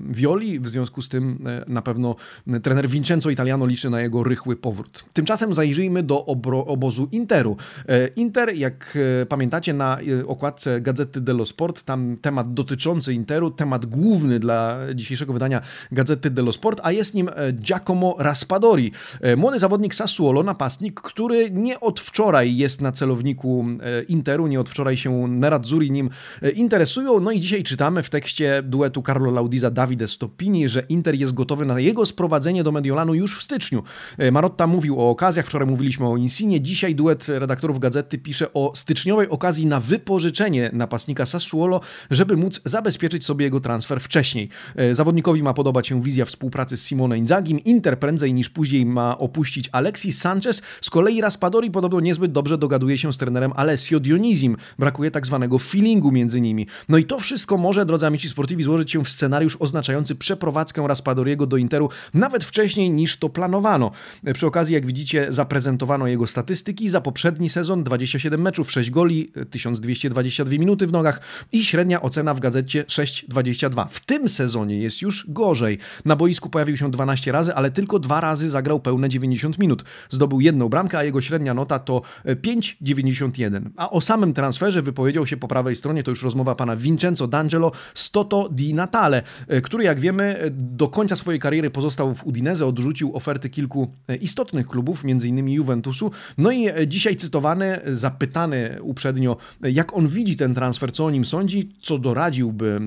Violi, 0.10 0.60
w 0.60 0.68
związku 0.68 1.02
z 1.02 1.10
tym 1.10 1.48
na 1.68 1.82
pewno 1.82 2.16
trener 2.64 2.90
Vincenzo 2.90 3.30
i 3.30 3.36
Italiano 3.42 3.66
liczy 3.66 3.90
na 3.90 4.02
jego 4.02 4.24
rychły 4.24 4.56
powrót. 4.56 5.06
Tymczasem 5.14 5.54
zajrzyjmy 5.54 6.04
do 6.04 6.26
obozu 6.66 7.08
Interu. 7.12 7.58
E, 7.88 8.08
Inter, 8.08 8.56
jak 8.56 8.98
e, 9.22 9.26
pamiętacie 9.26 9.74
na 9.74 9.98
e, 10.00 10.28
okładce 10.28 10.82
Gazety 10.82 11.22
dello 11.22 11.46
Sport, 11.46 11.84
tam 11.84 12.18
temat 12.22 12.54
dotyczący 12.54 13.14
Interu, 13.14 13.52
temat 13.52 13.86
główny 13.86 14.40
dla 14.40 14.78
dzisiejszego 14.96 15.34
wydania 15.34 15.62
Gazety 15.92 16.30
dello 16.30 16.52
Sport, 16.52 16.80
a 16.84 16.92
jest 16.92 17.14
nim 17.14 17.30
Giacomo 17.54 18.16
Raspadori. 18.20 18.92
Młody 19.38 19.60
zawodnik 19.60 19.96
Sassuolo, 19.96 20.44
napastnik, 20.44 21.02
który 21.02 21.52
nie 21.52 21.80
od 21.80 22.00
wczoraj 22.00 22.58
jest 22.58 22.82
na 22.82 22.92
celowniku 22.92 23.66
Interu, 24.08 24.48
nie 24.48 24.60
od 24.60 24.70
wczoraj 24.70 24.98
się 24.98 25.28
Nerazzurri 25.28 25.92
nim 25.92 26.10
interesują. 26.56 27.20
No 27.20 27.32
i 27.32 27.40
dzisiaj 27.40 27.64
czytamy 27.64 28.04
w 28.04 28.10
tekście 28.10 28.64
duetu 28.64 29.04
Carlo 29.04 29.32
Laudiza 29.32 29.72
Davide 29.72 30.08
Stoppini, 30.08 30.70
że 30.70 30.84
Inter 30.90 31.16
jest 31.16 31.34
gotowy 31.34 31.66
na 31.66 31.80
jego 31.80 32.06
sprowadzenie 32.06 32.64
do 32.64 32.72
Mediolanu 32.72 33.14
już 33.14 33.31
już 33.32 33.40
w 33.40 33.44
styczniu. 33.44 33.84
E, 34.18 34.32
Marotta 34.32 34.68
mówił 34.68 35.02
o 35.02 35.10
okazjach, 35.10 35.46
wczoraj 35.46 35.68
mówiliśmy 35.68 36.08
o 36.08 36.18
Insinie, 36.18 36.62
dzisiaj 36.62 36.96
duet 36.96 37.28
redaktorów 37.30 37.80
gazety 37.80 38.18
pisze 38.18 38.54
o 38.54 38.72
styczniowej 38.76 39.30
okazji 39.30 39.66
na 39.66 39.80
wypożyczenie 39.80 40.70
napastnika 40.74 41.26
Sassuolo, 41.26 41.82
żeby 42.12 42.38
móc 42.38 42.62
zabezpieczyć 42.66 43.26
sobie 43.26 43.46
jego 43.46 43.60
transfer 43.60 44.02
wcześniej. 44.02 44.50
E, 44.76 44.96
zawodnikowi 44.96 45.44
ma 45.44 45.54
podobać 45.54 45.88
się 45.88 46.02
wizja 46.02 46.26
współpracy 46.26 46.78
z 46.78 46.86
Simone 46.86 47.18
Inzagim, 47.18 47.60
Inter 47.60 48.00
prędzej 48.00 48.34
niż 48.34 48.50
później 48.50 48.86
ma 48.86 49.18
opuścić 49.18 49.70
Alexis 49.72 50.22
Sanchez, 50.22 50.62
z 50.82 50.90
kolei 50.90 51.22
Raspadori 51.22 51.72
podobno 51.72 52.00
niezbyt 52.00 52.32
dobrze 52.32 52.58
dogaduje 52.58 52.98
się 52.98 53.14
z 53.14 53.18
trenerem 53.18 53.54
Alessio 53.56 54.00
Dionizim, 54.00 54.58
brakuje 54.80 55.12
tak 55.12 55.26
zwanego 55.26 55.60
feelingu 55.60 56.12
między 56.12 56.42
nimi. 56.42 56.68
No 56.90 56.98
i 56.98 57.04
to 57.04 57.20
wszystko 57.20 57.58
może, 57.58 57.86
drodzy 57.86 58.08
amici 58.08 58.30
sportivi, 58.30 58.64
złożyć 58.64 58.92
się 58.92 59.04
w 59.04 59.10
scenariusz 59.10 59.58
oznaczający 59.60 60.16
przeprowadzkę 60.16 60.88
Raspadoriego 60.88 61.46
do 61.48 61.58
Interu 61.58 61.90
nawet 62.14 62.44
wcześniej 62.44 62.92
niż 62.92 63.18
to 63.22 63.30
planowano. 63.30 63.92
Przy 64.34 64.48
okazji, 64.48 64.74
jak 64.74 64.86
widzicie, 64.86 65.28
zaprezentowano 65.30 66.08
jego 66.08 66.28
statystyki 66.28 66.90
za 66.90 67.02
poprzedni 67.02 67.50
sezon 67.50 67.84
27 67.84 68.42
meczów, 68.42 68.72
6 68.72 68.92
goli, 68.92 69.32
1222 69.50 70.52
minuty 70.52 70.88
w 70.88 70.92
nogach 70.92 71.22
i 71.52 71.66
średnia 71.66 72.02
ocena 72.02 72.34
w 72.34 72.40
gazecie 72.40 72.84
6,22. 72.84 73.86
W 73.90 74.00
tym 74.00 74.30
sezonie 74.30 74.78
jest 74.78 75.02
już 75.02 75.26
gorzej. 75.30 75.78
Na 76.06 76.16
boisku 76.16 76.50
pojawił 76.50 76.78
się 76.78 76.92
12 76.92 77.32
razy, 77.32 77.56
ale 77.56 77.72
tylko 77.72 78.00
dwa 78.00 78.22
razy 78.22 78.50
zagrał 78.50 78.80
pełne 78.80 79.10
90 79.10 79.60
minut. 79.60 79.84
Zdobył 80.10 80.42
jedną 80.42 80.70
bramkę, 80.70 80.98
a 80.98 81.04
jego 81.04 81.22
średnia 81.22 81.54
nota 81.54 81.80
to 81.80 82.02
5,91. 82.26 83.70
A 83.78 83.90
o 83.90 84.02
samym 84.02 84.34
transferze 84.34 84.82
wypowiedział 84.82 85.28
się 85.28 85.38
po 85.38 85.48
prawej 85.48 85.76
stronie, 85.76 86.04
to 86.04 86.12
już 86.12 86.24
rozmowa 86.24 86.56
pana 86.56 86.76
Vincenzo 86.76 87.28
D'Angelo 87.28 87.72
z 87.94 88.12
Toto 88.12 88.50
Di 88.50 88.74
Natale, 88.74 89.22
który 89.64 89.84
jak 89.84 90.00
wiemy 90.00 90.52
do 90.52 90.88
końca 90.88 91.16
swojej 91.16 91.40
kariery 91.40 91.70
pozostał 91.70 92.16
w 92.16 92.26
Udinese, 92.26 92.66
odrzucił 92.66 93.11
oferty 93.14 93.50
kilku 93.50 93.92
istotnych 94.22 94.68
klubów, 94.68 95.04
m.in. 95.06 95.50
Juventusu. 95.50 96.12
No 96.38 96.52
i 96.52 96.68
dzisiaj 96.88 97.16
cytowany, 97.16 97.80
zapytany 97.86 98.78
uprzednio, 98.82 99.38
jak 99.62 99.98
on 99.98 100.08
widzi 100.08 100.36
ten 100.36 100.56
transfer, 100.56 100.92
co 100.92 101.06
o 101.06 101.12
nim 101.12 101.26
sądzi, 101.26 101.70
co 101.82 102.00
doradziłby 102.00 102.80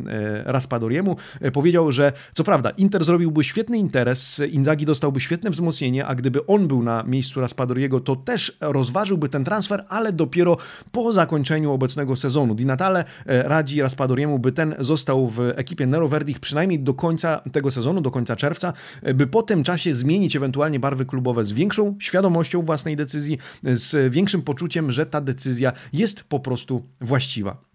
Raspadoriemu, 0.45 1.16
powiedział, 1.52 1.93
że 1.93 2.12
co 2.35 2.45
prawda 2.45 2.71
Inter 2.71 3.04
zrobiłby 3.04 3.45
świetny 3.45 3.78
interes, 3.78 4.43
Inzaghi 4.50 4.87
dostałby 4.87 5.21
świetne 5.21 5.50
wzmocnienie, 5.50 6.07
a 6.07 6.14
gdyby 6.14 6.47
on 6.47 6.69
był 6.69 6.83
na 6.83 7.02
miejscu 7.02 7.40
Raspadoriego, 7.40 8.00
to 8.00 8.16
też 8.16 8.57
rozważyłby 8.61 9.28
ten 9.28 9.45
transfer, 9.45 9.85
ale 9.88 10.12
dopiero 10.12 10.57
po 10.93 11.12
zakończeniu 11.12 11.73
obecnego 11.73 12.16
sezonu. 12.16 12.54
Di 12.54 12.66
Natale 12.66 13.04
radzi 13.26 13.83
Raspadoriemu, 13.83 14.38
by 14.38 14.52
ten 14.52 14.75
został 14.78 15.28
w 15.28 15.40
ekipie 15.40 15.87
Nero 15.87 16.09
Verdich 16.09 16.40
przynajmniej 16.40 16.81
do 16.81 16.95
końca 16.95 17.40
tego 17.52 17.71
sezonu, 17.71 18.00
do 18.00 18.11
końca 18.11 18.37
czerwca, 18.37 18.73
by 19.14 19.26
po 19.26 19.43
tym 19.43 19.64
czasie 19.64 19.95
zmienić 20.14 20.37
ewentualnie 20.37 20.80
barwy 20.80 21.06
klubowe 21.06 21.44
z 21.44 21.52
większą 21.52 21.97
świadomością 22.00 22.62
własnej 22.62 22.97
decyzji, 22.97 23.38
z 23.62 24.12
większym 24.12 24.42
poczuciem, 24.42 24.90
że 24.90 25.06
ta 25.06 25.21
decyzja 25.21 25.73
jest 25.92 26.25
po 26.25 26.40
prostu 26.40 26.83
właściwa. 27.00 27.74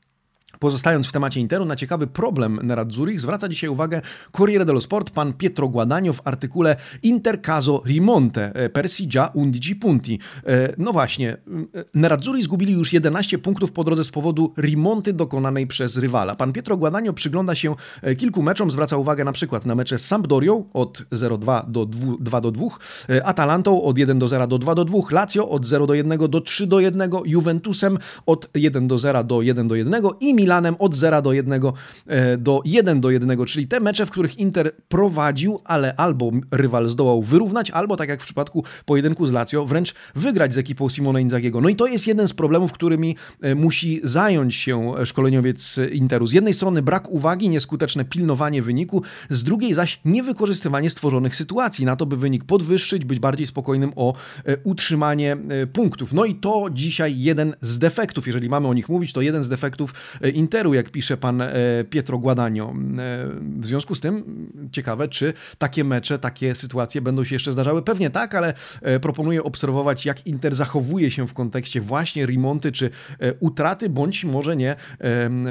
Pozostając 0.60 1.08
w 1.08 1.12
temacie 1.12 1.40
Interu, 1.40 1.66
na 1.66 1.76
ciekawy 1.76 2.08
problem 2.08 2.60
Nerazzurich 2.64 3.22
zwraca 3.22 3.50
dzisiaj 3.50 3.70
uwagę 3.70 4.02
Corriere 4.32 4.66
dello 4.66 4.82
Sport 4.82 5.12
pan 5.12 5.34
Pietro 5.34 5.68
Guadagno 5.68 6.14
w 6.14 6.22
artykule 6.28 6.76
Inter 7.04 7.42
caso 7.42 7.84
rimonte 7.86 8.56
e, 8.56 8.70
Persi 8.70 9.08
già 9.08 9.32
11 9.36 9.76
punti. 9.76 10.20
E, 10.46 10.74
no 10.78 10.92
właśnie, 10.92 11.32
e, 11.32 11.38
Nerazzurri 11.94 12.42
zgubili 12.42 12.74
już 12.74 12.94
11 12.94 13.38
punktów 13.38 13.72
po 13.72 13.84
drodze 13.84 14.04
z 14.04 14.10
powodu 14.10 14.54
rimonty 14.58 15.14
dokonanej 15.14 15.68
przez 15.68 15.98
rywala. 15.98 16.36
Pan 16.36 16.54
Pietro 16.54 16.78
Guadagno 16.78 17.14
przygląda 17.14 17.56
się 17.56 17.76
kilku 18.18 18.44
meczom, 18.44 18.72
zwraca 18.72 18.98
uwagę 18.98 19.24
na 19.24 19.32
przykład 19.32 19.66
na 19.66 19.76
mecze 19.76 20.00
z 20.00 20.06
Sampdorią 20.06 20.66
od 20.74 21.06
0-2 21.12 21.70
do 21.70 21.86
2 22.20 22.42
do 22.42 22.52
2, 22.52 22.68
Atalantą 23.24 23.84
od 23.84 23.98
1 23.98 24.20
do 24.20 24.28
0 24.28 24.48
do 24.48 24.58
2 24.58 24.76
do 24.76 24.86
2, 24.86 25.00
Lazio 25.12 25.50
od 25.50 25.66
0 25.66 25.88
do 25.88 25.94
1 25.94 26.18
do 26.30 26.42
3 26.42 26.68
do 26.68 26.80
1, 26.80 27.12
Juventusem 27.26 27.98
od 28.26 28.50
1 28.56 28.88
do 28.88 29.00
0 29.00 29.24
do 29.24 29.42
1 29.42 29.68
do 29.68 29.76
1 29.76 30.04
i 30.20 30.34
Milan 30.34 30.49
Milanem 30.50 30.76
od 30.80 30.96
0 30.96 31.22
do 31.22 31.34
1 31.34 31.62
e, 32.08 32.38
do 32.38 32.62
1 32.66 33.02
do 33.02 33.12
1, 33.12 33.46
czyli 33.46 33.68
te 33.68 33.80
mecze, 33.80 34.06
w 34.06 34.10
których 34.10 34.40
Inter 34.40 34.72
prowadził, 34.88 35.60
ale 35.66 35.96
albo 35.96 36.32
rywal 36.52 36.90
zdołał 36.90 37.24
wyrównać, 37.24 37.72
albo 37.72 37.98
tak 37.98 38.10
jak 38.10 38.22
w 38.22 38.24
przypadku 38.24 38.64
pojedynku 38.86 39.26
z 39.26 39.32
Lazio, 39.32 39.66
wręcz 39.66 39.94
wygrać 40.16 40.54
z 40.54 40.58
ekipą 40.58 40.90
Simone 40.90 41.22
Inzagiego. 41.22 41.62
No 41.62 41.70
i 41.70 41.76
to 41.76 41.88
jest 41.88 42.08
jeden 42.08 42.28
z 42.28 42.34
problemów, 42.34 42.72
którymi 42.72 43.16
e, 43.42 43.56
musi 43.56 44.00
zająć 44.04 44.56
się 44.56 44.94
szkoleniowiec 45.06 45.80
Interu. 45.92 46.28
Z 46.28 46.32
jednej 46.32 46.54
strony 46.54 46.82
brak 46.82 47.10
uwagi, 47.10 47.50
nieskuteczne 47.50 48.06
pilnowanie 48.06 48.62
wyniku, 48.62 49.04
z 49.30 49.44
drugiej 49.44 49.74
zaś 49.74 50.00
niewykorzystywanie 50.06 50.90
stworzonych 50.90 51.36
sytuacji 51.36 51.86
na 51.86 51.96
to, 51.96 52.06
by 52.06 52.18
wynik 52.18 52.44
podwyższyć, 52.44 53.06
być 53.06 53.20
bardziej 53.20 53.48
spokojnym 53.48 53.92
o 53.96 54.14
e, 54.46 54.58
utrzymanie 54.64 55.38
punktów. 55.74 56.14
No 56.14 56.26
i 56.26 56.36
to 56.36 56.66
dzisiaj 56.72 57.20
jeden 57.20 57.56
z 57.62 57.80
defektów, 57.80 58.28
jeżeli 58.28 58.50
mamy 58.50 58.68
o 58.68 58.74
nich 58.74 58.90
mówić, 58.90 59.14
to 59.14 59.22
jeden 59.22 59.44
z 59.44 59.50
defektów 59.50 59.94
Interu, 60.40 60.74
jak 60.74 60.90
pisze 60.90 61.18
pan 61.18 61.42
e, 61.42 61.54
Pietro 61.90 62.18
Guadagno. 62.18 62.70
E, 62.70 62.74
w 63.60 63.66
związku 63.66 63.96
z 63.96 64.02
tym 64.02 64.48
ciekawe, 64.72 65.08
czy 65.08 65.34
takie 65.58 65.84
mecze, 65.84 66.20
takie 66.20 66.56
sytuacje 66.56 67.02
będą 67.02 67.24
się 67.24 67.36
jeszcze 67.36 67.52
zdarzały. 67.52 67.82
Pewnie 67.82 68.10
tak, 68.10 68.36
ale 68.36 68.54
e, 68.82 69.00
proponuję 69.00 69.44
obserwować, 69.44 70.06
jak 70.06 70.28
Inter 70.28 70.56
zachowuje 70.56 71.12
się 71.12 71.28
w 71.28 71.34
kontekście 71.34 71.82
właśnie 71.82 72.26
remonty, 72.26 72.72
czy 72.72 72.90
utraty, 73.40 73.90
bądź 73.90 74.26
może 74.26 74.56
nie 74.56 74.76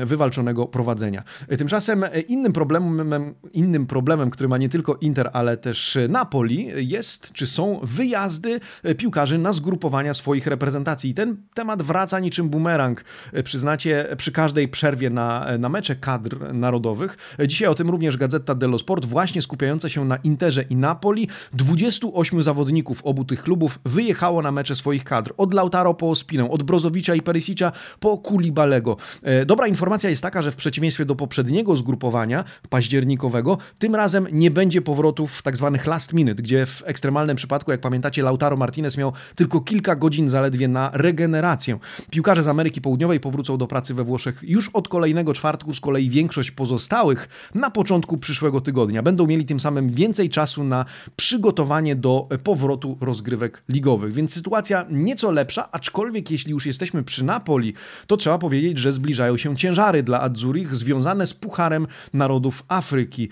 wywalczonego 0.05 0.67
prowadzenia. 0.67 1.23
Tymczasem 1.59 2.05
innym 2.29 2.53
problemem, 2.53 3.35
innym 3.53 3.87
problemem, 3.87 4.31
który 4.31 4.49
ma 4.49 4.59
nie 4.59 4.69
tylko 4.69 4.95
Inter, 5.01 5.31
ale 5.33 5.57
też 5.57 5.99
Napoli, 6.09 6.69
jest, 6.77 7.33
czy 7.33 7.47
są 7.47 7.81
wyjazdy 7.83 8.61
piłkarzy 8.97 9.39
na 9.39 9.53
zgrupowania 9.53 10.15
swoich 10.15 10.47
reprezentacji. 10.47 11.11
I 11.11 11.15
ten 11.15 11.37
temat 11.55 11.83
wraca 11.83 12.21
niczym 12.21 12.49
bumerang. 12.49 13.05
Przyznacie, 13.45 14.07
przy 14.17 14.33
każdej 14.33 14.69
przerwie 14.79 15.11
na, 15.11 15.47
na 15.59 15.69
mecze 15.69 15.97
kadr 15.97 16.55
narodowych. 16.55 17.37
Dzisiaj 17.47 17.69
o 17.69 17.75
tym 17.75 17.91
również 17.91 18.17
Gazeta 18.17 18.55
dello 18.55 18.79
Sport, 18.79 19.05
właśnie 19.05 19.43
skupiająca 19.43 19.89
się 19.89 20.05
na 20.05 20.17
Interze 20.17 20.63
i 20.63 20.77
Napoli. 20.77 21.29
28 21.53 22.43
zawodników 22.43 23.01
obu 23.05 23.25
tych 23.25 23.43
klubów 23.43 23.79
wyjechało 23.85 24.43
na 24.43 24.53
mecze 24.53 24.75
swoich 24.75 25.05
kadr. 25.05 25.33
Od 25.37 25.55
Lautaro 25.55 25.95
po 25.95 26.11
Ospinę, 26.11 26.51
od 26.51 26.63
Brozowicza 26.63 27.15
i 27.15 27.23
Perisicza 27.23 27.73
po 28.01 28.19
Kulibalego. 28.19 28.97
E, 29.23 29.47
dobra 29.47 29.67
informacja 29.67 30.11
jest 30.11 30.23
taka, 30.23 30.43
że 30.43 30.53
w 30.53 30.57
przeciwieństwie 30.57 31.05
do 31.05 31.15
poprzedniego 31.17 31.77
zgrupowania 31.77 32.45
październikowego, 32.69 33.59
tym 33.79 33.95
razem 33.95 34.27
nie 34.33 34.51
będzie 34.51 34.83
powrotów 34.83 35.33
w 35.33 35.43
tak 35.43 35.55
last 35.87 36.13
minute, 36.13 36.43
gdzie 36.43 36.67
w 36.67 36.83
ekstremalnym 36.87 37.37
przypadku, 37.37 37.71
jak 37.71 37.81
pamiętacie, 37.81 38.23
Lautaro 38.23 38.57
Martinez 38.57 38.97
miał 38.97 39.13
tylko 39.35 39.61
kilka 39.61 39.97
godzin 39.97 40.29
zaledwie 40.29 40.69
na 40.69 40.91
regenerację. 40.93 41.79
Piłkarze 42.11 42.43
z 42.43 42.49
Ameryki 42.49 42.81
Południowej 42.81 43.21
powrócą 43.21 43.57
do 43.57 43.67
pracy 43.67 43.95
we 43.95 44.05
Włoszech 44.05 44.41
już 44.43 44.68
od 44.73 44.89
kolejnego 44.89 45.35
czwartku 45.35 45.75
z 45.75 45.81
kolei 45.81 46.11
większość 46.11 46.51
pozostałych 46.51 47.51
na 47.55 47.71
początku 47.71 48.19
przyszłego 48.19 48.61
tygodnia. 48.61 49.03
Będą 49.03 49.27
mieli 49.27 49.45
tym 49.45 49.61
samym 49.61 49.91
więcej 49.91 50.31
czasu 50.31 50.65
na 50.65 50.85
przygotowanie 51.17 51.97
do 51.97 52.29
powrotu 52.45 52.99
rozgrywek 53.01 53.63
ligowych. 53.69 54.13
Więc 54.13 54.33
sytuacja 54.33 54.87
nieco 54.91 55.31
lepsza, 55.31 55.69
aczkolwiek 55.73 56.31
jeśli 56.31 56.51
już 56.51 56.67
jesteśmy 56.67 57.05
przy 57.05 57.25
Napoli, 57.25 57.75
to 58.07 58.17
trzeba 58.17 58.39
powiedzieć, 58.39 58.79
że 58.79 58.93
zbliżają 58.93 59.37
się 59.37 59.57
ciężary 59.57 60.03
dla 60.03 60.21
Adzurich 60.21 60.75
związane 60.75 61.27
z 61.27 61.35
Pucharem 61.35 61.87
Narodów 62.13 62.65
Afryki. 62.69 63.29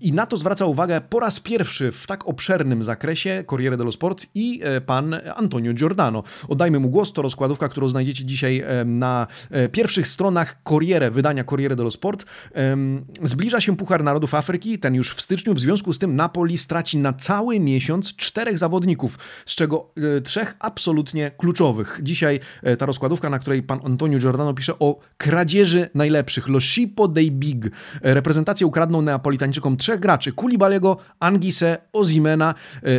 I 0.00 0.12
na 0.12 0.26
to 0.26 0.38
zwraca 0.38 0.66
uwagę 0.66 1.00
po 1.00 1.20
raz 1.20 1.40
pierwszy 1.40 1.92
w 1.92 2.06
tak 2.06 2.28
obszernym 2.28 2.82
zakresie 2.82 3.44
Corriere 3.50 3.76
dello 3.76 3.92
Sport 3.92 4.26
i 4.34 4.60
e, 4.64 4.80
pan 4.80 5.16
Antonio 5.36 5.72
Giordano. 5.72 6.22
Oddajmy 6.48 6.80
mu 6.80 6.90
głos, 6.90 7.12
to 7.12 7.22
rozkładówka, 7.22 7.68
którą 7.68 7.88
znajdziecie 7.88 8.24
dzisiaj 8.24 8.64
na 8.84 9.26
e, 9.50 9.68
pierwszych 9.68 10.08
stronach 10.08 10.53
Corriere, 10.64 11.10
wydania 11.10 11.44
Corriere 11.44 11.76
dello 11.76 11.90
Sport. 11.90 12.26
Zbliża 13.22 13.60
się 13.60 13.76
Puchar 13.76 14.04
Narodów 14.04 14.34
Afryki, 14.34 14.78
ten 14.78 14.94
już 14.94 15.14
w 15.14 15.20
styczniu, 15.20 15.54
w 15.54 15.60
związku 15.60 15.92
z 15.92 15.98
tym 15.98 16.16
Napoli 16.16 16.58
straci 16.58 16.98
na 16.98 17.12
cały 17.12 17.60
miesiąc 17.60 18.16
czterech 18.16 18.58
zawodników, 18.58 19.18
z 19.46 19.54
czego 19.54 19.88
e, 20.16 20.20
trzech 20.20 20.56
absolutnie 20.60 21.30
kluczowych. 21.38 22.00
Dzisiaj 22.02 22.40
e, 22.62 22.76
ta 22.76 22.86
rozkładówka, 22.86 23.30
na 23.30 23.38
której 23.38 23.62
pan 23.62 23.80
Antonio 23.84 24.18
Giordano 24.18 24.54
pisze 24.54 24.78
o 24.78 25.00
kradzieży 25.16 25.90
najlepszych. 25.94 26.48
Lo 26.48 26.60
Scipo 26.60 27.08
dei 27.08 27.30
Big. 27.30 27.66
E, 27.66 28.14
reprezentację 28.14 28.66
ukradną 28.66 29.02
Neapolitańczykom 29.02 29.76
trzech 29.76 30.00
graczy. 30.00 30.32
Kulibaliego, 30.32 30.96
Angise, 31.20 31.78
Ozimena, 31.92 32.54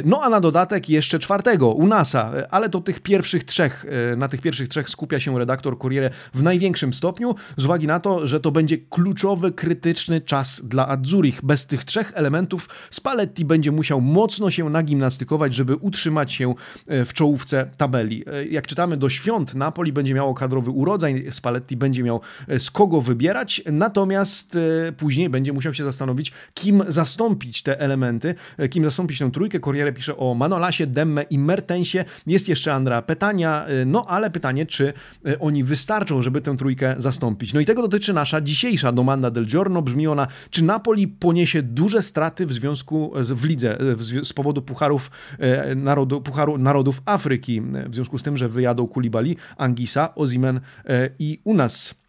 no 0.05 0.21
a 0.23 0.29
na 0.29 0.39
dodatek 0.39 0.89
jeszcze 0.89 1.19
czwartego, 1.19 1.69
Unasa. 1.71 2.31
Ale 2.51 2.69
to 2.69 2.81
tych 2.81 2.99
pierwszych 2.99 3.43
trzech, 3.43 3.85
na 4.17 4.27
tych 4.27 4.41
pierwszych 4.41 4.67
trzech 4.67 4.89
skupia 4.89 5.19
się 5.19 5.39
redaktor 5.39 5.79
Corriere 5.79 6.09
w 6.33 6.43
największym 6.43 6.93
stopniu 6.93 7.34
z 7.57 7.65
uwagi 7.65 7.87
na 7.87 7.99
to, 7.99 8.27
że 8.27 8.39
to 8.39 8.51
będzie 8.51 8.77
kluczowy, 8.77 9.51
krytyczny 9.51 10.21
czas 10.21 10.61
dla 10.65 10.87
Adzurich. 10.87 11.39
Bez 11.43 11.67
tych 11.67 11.83
trzech 11.83 12.11
elementów 12.15 12.69
Spalletti 12.91 13.45
będzie 13.45 13.71
musiał 13.71 14.01
mocno 14.01 14.49
się 14.49 14.69
nagimnastykować, 14.69 15.53
żeby 15.53 15.75
utrzymać 15.75 16.33
się 16.33 16.55
e, 16.87 17.05
w 17.05 17.13
czołówce 17.13 17.69
tabeli. 17.77 18.23
E, 18.27 18.45
jak 18.45 18.67
czytamy 18.67 18.97
do 18.97 19.09
świąt, 19.09 19.55
Napoli 19.55 19.93
będzie 19.93 20.13
miało 20.13 20.33
kadrowy 20.33 20.71
urodzaj, 20.71 21.25
Spalletti 21.31 21.77
będzie 21.77 22.03
miał 22.03 22.21
e, 22.47 22.59
z 22.59 22.71
kogo 22.71 23.01
wybierać, 23.01 23.61
natomiast 23.71 24.57
później 24.97 25.29
będzie 25.29 25.53
musiał 25.53 25.73
się 25.73 25.83
zastanowić, 25.83 26.31
kim 26.53 26.83
zastąpić 26.87 27.63
te 27.63 27.79
elementy, 27.79 28.35
kim 28.69 28.83
zastąpić 28.83 29.19
tę 29.19 29.31
trójkę. 29.31 29.59
Corriere 29.59 29.93
pisze 29.93 30.17
o 30.17 30.33
Manolasie, 30.33 30.87
Demme 30.87 31.23
i 31.23 31.39
Mertensie. 31.39 32.05
Jest 32.27 32.49
jeszcze 32.49 32.73
Andra 32.73 33.01
Petania, 33.01 33.65
no 33.85 34.05
ale 34.07 34.31
pytanie, 34.31 34.65
czy 34.65 34.93
oni 35.39 35.63
wystarczą, 35.63 36.21
żeby 36.21 36.41
tę 36.41 36.57
trójkę 36.57 36.95
zastąpić 36.97 37.24
No 37.53 37.59
i 37.59 37.65
tego 37.65 37.81
dotyczy 37.81 38.13
nasza 38.13 38.41
dzisiejsza 38.41 38.91
domanda 38.91 39.31
del 39.31 39.45
giorno. 39.45 39.81
Brzmi 39.81 40.07
ona, 40.07 40.27
czy 40.49 40.63
Napoli 40.63 41.07
poniesie 41.07 41.63
duże 41.63 42.01
straty 42.01 42.45
w 42.45 42.53
związku 42.53 43.11
z, 43.21 43.31
w 43.31 43.45
lidze 43.45 43.77
z 44.23 44.33
powodu 44.33 44.61
pucharów 44.61 45.11
e, 45.39 45.75
narodu, 45.75 46.21
Pucharu 46.21 46.57
Narodów 46.57 47.01
Afryki, 47.05 47.61
w 47.61 47.95
związku 47.95 48.17
z 48.17 48.23
tym, 48.23 48.37
że 48.37 48.49
wyjadą 48.49 48.87
Kulibali, 48.87 49.37
Angisa, 49.57 50.15
Ozimen 50.15 50.59
e, 50.85 51.09
i 51.19 51.39
Unas. 51.43 52.04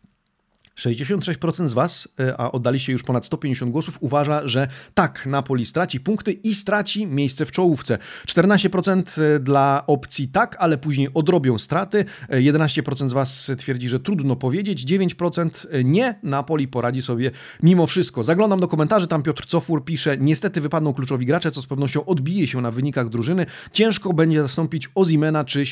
66% 0.76 1.68
z 1.68 1.72
Was, 1.72 2.08
e, 2.20 2.40
a 2.40 2.52
oddaliście 2.52 2.92
już 2.92 3.02
ponad 3.02 3.26
150 3.26 3.72
głosów, 3.72 3.98
uważa, 4.00 4.48
że 4.48 4.68
tak, 4.94 5.26
Napoli 5.26 5.66
straci 5.66 6.00
punkty 6.00 6.32
i 6.32 6.54
straci 6.54 7.06
miejsce 7.06 7.46
w 7.46 7.52
czołówce. 7.52 7.98
14% 8.26 9.22
e, 9.22 9.40
dla 9.40 9.84
opcji 9.86 10.28
tak, 10.28 10.56
ale 10.58 10.78
później 10.78 11.08
odrobią 11.14 11.58
straty. 11.58 12.04
11% 12.30 13.04
e, 13.04 13.08
z 13.08 13.12
Was 13.12 13.50
twierdzi, 13.58 13.88
że 13.88 14.00
trudno 14.00 14.36
powiedzieć. 14.36 14.84
9% 14.84 15.84
nie, 15.84 16.18
Napoli 16.22 16.68
poradzi 16.68 17.02
sobie 17.02 17.30
mimo 17.62 17.86
wszystko. 17.86 18.22
Zaglądam 18.22 18.60
do 18.60 18.68
komentarzy, 18.68 19.06
tam 19.06 19.22
Piotr 19.22 19.46
Cofur 19.46 19.84
pisze, 19.84 20.18
niestety 20.18 20.60
wypadną 20.60 20.94
kluczowi 20.94 21.26
gracze, 21.26 21.50
co 21.50 21.62
z 21.62 21.66
pewnością 21.66 22.04
odbije 22.04 22.46
się 22.46 22.60
na 22.60 22.70
wynikach 22.70 23.08
drużyny. 23.08 23.46
Ciężko 23.72 24.12
będzie 24.12 24.42
zastąpić 24.42 24.88
Ozimena 24.94 25.44
czy 25.44 25.64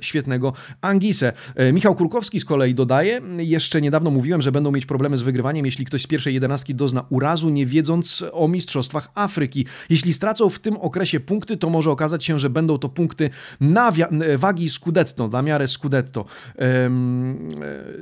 świetnego 0.00 0.52
Angise. 0.80 1.32
Michał 1.72 1.94
Kurkowski 1.94 2.40
z 2.40 2.44
kolei 2.44 2.74
dodaje, 2.74 3.20
jeszcze 3.38 3.80
niedawno 3.80 4.10
mówiłem, 4.10 4.42
że 4.42 4.51
będą 4.52 4.72
mieć 4.72 4.86
problemy 4.86 5.18
z 5.18 5.22
wygrywaniem, 5.22 5.66
jeśli 5.66 5.84
ktoś 5.84 6.02
z 6.02 6.06
pierwszej 6.06 6.34
jedenastki 6.34 6.74
dozna 6.74 7.04
urazu, 7.10 7.50
nie 7.50 7.66
wiedząc 7.66 8.24
o 8.32 8.48
Mistrzostwach 8.48 9.10
Afryki. 9.14 9.66
Jeśli 9.90 10.12
stracą 10.12 10.50
w 10.50 10.58
tym 10.58 10.76
okresie 10.76 11.20
punkty, 11.20 11.56
to 11.56 11.70
może 11.70 11.90
okazać 11.90 12.24
się, 12.24 12.38
że 12.38 12.50
będą 12.50 12.78
to 12.78 12.88
punkty 12.88 13.30
na 13.60 13.92
wagi 14.36 14.70
Scudetto, 14.70 15.28
na 15.28 15.42
miarę 15.42 15.68
Scudetto. 15.68 16.24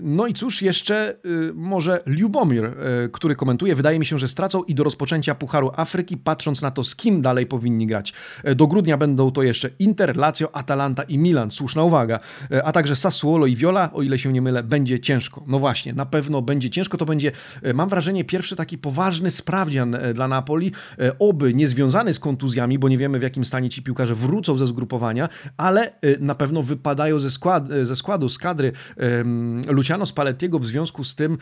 No 0.03 0.27
i 0.27 0.35
cóż, 0.35 0.63
jeszcze 0.63 1.17
y, 1.27 1.53
może 1.55 2.03
Lubomir, 2.07 2.65
y, 2.65 2.75
który 3.13 3.35
komentuje, 3.37 3.75
wydaje 3.75 3.99
mi 3.99 4.07
się, 4.07 4.19
że 4.19 4.29
stracą 4.29 4.63
i 4.63 4.75
do 4.75 4.85
rozpoczęcia 4.85 5.35
Pucharu 5.35 5.71
Afryki, 5.77 6.17
patrząc 6.17 6.63
na 6.63 6.71
to, 6.71 6.85
z 6.85 6.97
kim 6.97 7.23
dalej 7.23 7.47
powinni 7.47 7.87
grać. 7.87 8.13
E, 8.45 8.55
do 8.55 8.67
grudnia 8.67 8.97
będą 8.97 9.31
to 9.31 9.43
jeszcze 9.43 9.71
Inter, 9.79 10.17
Lazio, 10.17 10.57
Atalanta 10.57 11.03
i 11.03 11.19
Milan, 11.19 11.51
słuszna 11.51 11.83
uwaga, 11.83 12.19
e, 12.51 12.65
a 12.65 12.73
także 12.73 12.97
Sassuolo 12.97 13.47
i 13.47 13.57
Viola, 13.57 13.91
o 13.93 14.03
ile 14.03 14.19
się 14.19 14.33
nie 14.33 14.43
mylę, 14.43 14.63
będzie 14.63 15.01
ciężko. 15.01 15.45
No 15.47 15.59
właśnie, 15.59 15.93
na 15.93 16.07
pewno 16.07 16.40
będzie 16.43 16.71
ciężko, 16.71 16.99
to 16.99 17.07
będzie, 17.07 17.33
e, 17.63 17.75
mam 17.75 17.89
wrażenie, 17.89 18.25
pierwszy 18.25 18.57
taki 18.57 18.79
poważny 18.79 19.31
sprawdzian 19.31 19.97
dla 20.15 20.29
Napoli, 20.29 20.73
oby 21.19 21.55
niezwiązany 21.55 22.15
z 22.15 22.19
kontuzjami, 22.19 22.79
bo 22.79 22.89
nie 22.89 22.99
wiemy 22.99 23.19
w 23.19 23.23
jakim 23.23 23.45
stanie 23.45 23.71
ci 23.71 23.83
piłkarze 23.83 24.15
wrócą 24.15 24.59
ze 24.59 24.67
zgrupowania, 24.67 25.29
ale 25.57 25.93
na 26.21 26.35
pewno 26.35 26.63
wypadają 26.63 27.21
ze, 27.21 27.31
skład, 27.31 27.69
ze 27.83 27.97
składu, 27.97 28.29
z 28.29 28.39
kadry 28.39 28.73
Luciano 29.69 30.07
Spallettiego 30.07 30.59
w 30.59 30.67
związku 30.67 31.05
z 31.05 31.15
tym, 31.15 31.39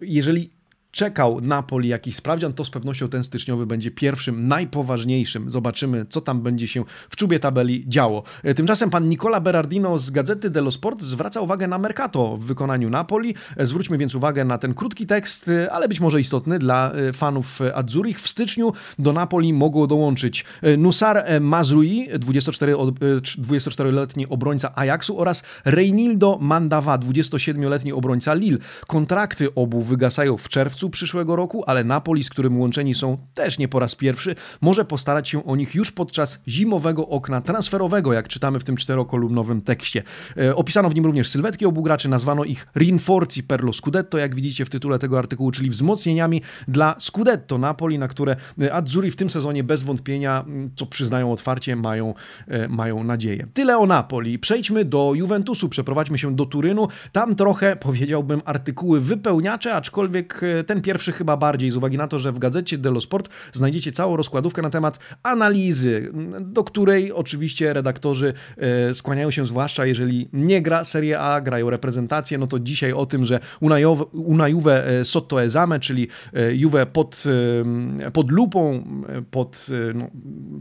jeżeli 0.00 0.50
czekał 0.94 1.40
Napoli 1.40 1.88
jakiś 1.88 2.16
sprawdzian, 2.16 2.52
to 2.52 2.64
z 2.64 2.70
pewnością 2.70 3.08
ten 3.08 3.24
styczniowy 3.24 3.66
będzie 3.66 3.90
pierwszym, 3.90 4.48
najpoważniejszym. 4.48 5.50
Zobaczymy, 5.50 6.06
co 6.08 6.20
tam 6.20 6.42
będzie 6.42 6.68
się 6.68 6.84
w 7.10 7.16
czubie 7.16 7.40
tabeli 7.40 7.84
działo. 7.88 8.22
E, 8.42 8.54
tymczasem 8.54 8.90
pan 8.90 9.08
Nicola 9.08 9.40
Berardino 9.40 9.98
z 9.98 10.10
Gazety 10.10 10.50
dello 10.50 10.70
Sport 10.70 11.02
zwraca 11.02 11.40
uwagę 11.40 11.68
na 11.68 11.78
Mercato 11.78 12.36
w 12.36 12.44
wykonaniu 12.44 12.90
Napoli. 12.90 13.34
E, 13.56 13.66
zwróćmy 13.66 13.98
więc 13.98 14.14
uwagę 14.14 14.44
na 14.44 14.58
ten 14.58 14.74
krótki 14.74 15.06
tekst, 15.06 15.48
e, 15.48 15.72
ale 15.72 15.88
być 15.88 16.00
może 16.00 16.20
istotny 16.20 16.58
dla 16.58 16.92
fanów 17.12 17.60
Azzurich. 17.74 18.20
W 18.20 18.28
styczniu 18.28 18.72
do 18.98 19.12
Napoli 19.12 19.52
mogło 19.52 19.86
dołączyć 19.86 20.44
Nusar 20.78 21.24
Mazrui, 21.40 22.08
24-letni 22.12 24.28
obrońca 24.28 24.72
Ajaxu 24.74 25.18
oraz 25.18 25.42
Reinildo 25.64 26.38
Mandava, 26.40 26.98
27-letni 26.98 27.92
obrońca 27.92 28.34
Lille. 28.34 28.58
Kontrakty 28.86 29.54
obu 29.54 29.82
wygasają 29.82 30.36
w 30.36 30.48
czerwcu 30.48 30.83
przyszłego 30.90 31.36
roku, 31.36 31.64
ale 31.66 31.84
Napoli, 31.84 32.24
z 32.24 32.30
którym 32.30 32.60
łączeni 32.60 32.94
są 32.94 33.18
też 33.34 33.58
nie 33.58 33.68
po 33.68 33.78
raz 33.78 33.94
pierwszy, 33.94 34.36
może 34.60 34.84
postarać 34.84 35.28
się 35.28 35.44
o 35.44 35.56
nich 35.56 35.74
już 35.74 35.92
podczas 35.92 36.42
zimowego 36.48 37.08
okna 37.08 37.40
transferowego, 37.40 38.12
jak 38.12 38.28
czytamy 38.28 38.60
w 38.60 38.64
tym 38.64 38.76
czterokolumnowym 38.76 39.60
tekście. 39.62 40.02
E, 40.36 40.56
opisano 40.56 40.90
w 40.90 40.94
nim 40.94 41.06
również 41.06 41.28
sylwetki 41.28 41.66
obu 41.66 41.82
graczy, 41.82 42.08
nazwano 42.08 42.44
ich 42.44 42.66
Rinforzi 42.76 43.42
per 43.42 43.64
lo 43.64 43.72
Scudetto, 43.72 44.18
jak 44.18 44.34
widzicie 44.34 44.64
w 44.64 44.70
tytule 44.70 44.98
tego 44.98 45.18
artykułu, 45.18 45.50
czyli 45.50 45.70
wzmocnieniami 45.70 46.42
dla 46.68 46.94
Scudetto 46.98 47.58
Napoli, 47.58 47.98
na 47.98 48.08
które 48.08 48.36
e, 48.60 48.74
Azzurri 48.74 49.10
w 49.10 49.16
tym 49.16 49.30
sezonie 49.30 49.64
bez 49.64 49.82
wątpienia, 49.82 50.44
co 50.76 50.86
przyznają 50.86 51.32
otwarcie, 51.32 51.76
mają, 51.76 52.14
e, 52.48 52.68
mają 52.68 53.04
nadzieję. 53.04 53.46
Tyle 53.54 53.78
o 53.78 53.86
Napoli. 53.86 54.38
Przejdźmy 54.38 54.84
do 54.84 55.12
Juventusu, 55.14 55.68
przeprowadźmy 55.68 56.18
się 56.18 56.36
do 56.36 56.46
Turynu. 56.46 56.88
Tam 57.12 57.34
trochę, 57.34 57.76
powiedziałbym, 57.76 58.42
artykuły 58.44 59.00
wypełniacze, 59.00 59.74
aczkolwiek 59.74 60.40
ten 60.66 60.73
ten 60.74 60.82
pierwszy 60.82 61.12
chyba 61.12 61.36
bardziej, 61.36 61.70
z 61.70 61.76
uwagi 61.76 61.98
na 61.98 62.08
to, 62.08 62.18
że 62.18 62.32
w 62.32 62.38
gazecie 62.38 62.78
Dello 62.78 63.00
Sport 63.00 63.28
znajdziecie 63.52 63.92
całą 63.92 64.16
rozkładówkę 64.16 64.62
na 64.62 64.70
temat 64.70 64.98
analizy, 65.22 66.12
do 66.40 66.64
której 66.64 67.12
oczywiście 67.12 67.72
redaktorzy 67.72 68.34
e, 68.56 68.94
skłaniają 68.94 69.30
się, 69.30 69.46
zwłaszcza 69.46 69.86
jeżeli 69.86 70.28
nie 70.32 70.62
gra 70.62 70.84
Serie 70.84 71.20
A, 71.20 71.40
grają 71.40 71.70
reprezentację, 71.70 72.38
no 72.38 72.46
to 72.46 72.60
dzisiaj 72.60 72.92
o 72.92 73.06
tym, 73.06 73.26
że 73.26 73.40
una 74.12 74.48
Juve 74.48 74.68
e, 74.68 75.04
sotto 75.04 75.42
esame, 75.42 75.80
czyli 75.80 76.08
e, 76.32 76.54
Juve 76.54 76.86
pod, 76.86 77.24
pod 78.12 78.30
lupą, 78.30 78.84
pod, 79.30 79.66
no, 79.94 80.10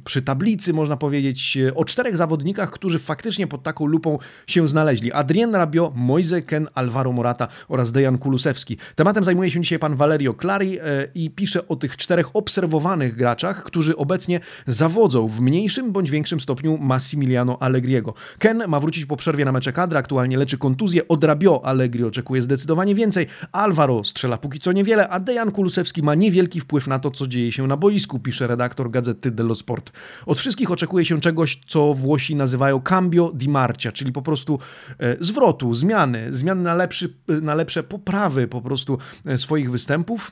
przy 0.04 0.22
tablicy 0.22 0.74
można 0.74 0.98
powiedzieć, 0.98 1.58
o 1.76 1.86
czterech 1.86 2.18
zawodnikach, 2.18 2.72
którzy 2.72 3.00
faktycznie 3.00 3.48
pod 3.48 3.64
taką 3.64 3.86
lupą 3.86 4.20
się 4.48 4.68
znaleźli. 4.68 5.12
Adrien 5.12 5.56
Rabiot, 5.56 5.94
Moise 5.96 6.42
Ken, 6.42 6.68
Alvaro 6.74 7.12
Morata 7.12 7.48
oraz 7.68 7.92
Dejan 7.92 8.18
Kulusewski. 8.18 8.78
Tematem 8.96 9.24
zajmuje 9.24 9.52
się 9.52 9.62
dzisiaj 9.62 9.80
pan 9.80 9.96
Valerio 10.04 10.34
Clari 10.34 10.80
e, 10.80 11.08
i 11.16 11.30
pisze 11.30 11.68
o 11.68 11.76
tych 11.76 11.98
czterech 11.98 12.36
obserwowanych 12.36 13.16
graczach, 13.16 13.64
którzy 13.64 13.98
obecnie 13.98 14.40
zawodzą 14.68 15.28
w 15.28 15.42
mniejszym 15.42 15.92
bądź 15.92 16.12
większym 16.12 16.40
stopniu 16.40 16.78
Massimiliano 16.78 17.62
Allegriego. 17.62 18.14
Ken 18.40 18.64
ma 18.68 18.80
wrócić 18.80 19.06
po 19.06 19.18
przerwie 19.18 19.46
na 19.46 19.52
mecze 19.52 19.74
kadry, 19.74 19.98
aktualnie 19.98 20.38
leczy 20.38 20.58
kontuzję. 20.58 21.08
Od 21.08 21.24
Rabiot 21.24 21.62
Allegri 21.64 22.04
oczekuje 22.04 22.42
zdecydowanie 22.42 22.96
więcej. 22.96 23.28
Alvaro 23.52 24.04
strzela 24.04 24.38
póki 24.38 24.60
co 24.60 24.72
niewiele, 24.72 25.10
a 25.10 25.20
Dejan 25.20 25.52
Kulusewski 25.52 26.04
ma 26.04 26.16
niewielki 26.16 26.60
wpływ 26.60 26.88
na 26.88 27.00
to, 27.00 27.12
co 27.12 27.28
dzieje 27.28 27.52
się 27.52 27.68
na 27.68 27.78
boisku, 27.78 28.20
pisze 28.20 28.48
redaktor 28.48 28.92
gazety 28.92 29.32
dello 29.32 29.56
Sport. 29.56 29.92
Od 30.26 30.40
wszystkich 30.40 30.72
oczekuje 30.72 31.06
się 31.06 31.20
czegoś, 31.20 31.62
co 31.68 31.94
Włosi 31.94 32.36
nazywają 32.36 32.82
cambio 32.82 33.32
di 33.34 33.50
marcia, 33.50 33.92
czyli 33.92 34.12
po 34.12 34.22
prostu 34.22 34.60
e, 35.00 35.18
zwrotu, 35.20 35.74
zmiany, 35.74 36.28
zmiany 36.32 36.62
na, 36.62 36.74
lepszy, 36.74 37.14
na 37.42 37.56
lepsze 37.56 37.84
poprawy 37.84 38.48
po 38.48 38.62
prostu 38.62 38.98
e, 39.26 39.38
swoich 39.38 39.72
występów 39.72 39.93
występów 39.94 40.32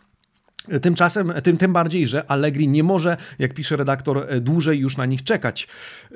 Tymczasem, 0.82 1.34
tym, 1.43 1.58
tym 1.58 1.74
bardziej, 1.74 2.08
że 2.08 2.32
Allegri 2.32 2.67
nie 2.67 2.84
może, 2.84 3.17
jak 3.39 3.54
pisze 3.54 3.76
redaktor, 3.76 4.26
e, 4.30 4.39
dłużej 4.39 4.80
już 4.80 4.97
na 4.97 5.06
nich 5.06 5.24
czekać. 5.24 5.67
E, 6.12 6.15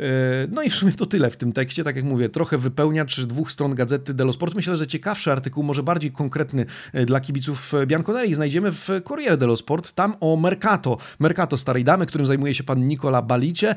no 0.52 0.62
i 0.62 0.70
w 0.70 0.74
sumie 0.74 0.94
to 0.94 1.06
tyle 1.06 1.30
w 1.30 1.38
tym 1.38 1.54
tekście. 1.54 1.84
Tak 1.84 1.96
jak 1.96 2.06
mówię, 2.06 2.30
trochę 2.30 2.58
wypełniacz 2.58 3.20
dwóch 3.20 3.52
stron 3.52 3.76
gazety 3.76 4.14
dello 4.14 4.34
Sport. 4.34 4.56
Myślę, 4.56 4.78
że 4.78 4.88
ciekawszy 4.88 5.32
artykuł, 5.32 5.64
może 5.64 5.84
bardziej 5.84 6.12
konkretny 6.12 6.66
e, 6.94 7.06
dla 7.06 7.20
kibiców 7.20 7.74
Bianconeri 7.86 8.36
znajdziemy 8.36 8.72
w 8.72 8.90
Corriere 9.08 9.38
dello 9.38 9.56
Sport. 9.56 9.94
Tam 9.94 10.16
o 10.20 10.36
Mercato. 10.36 10.98
Mercato 11.20 11.58
starej 11.58 11.84
damy, 11.84 12.06
którym 12.06 12.28
zajmuje 12.28 12.56
się 12.56 12.64
pan 12.64 12.88
Nicola 12.88 13.22
Balicie 13.22 13.76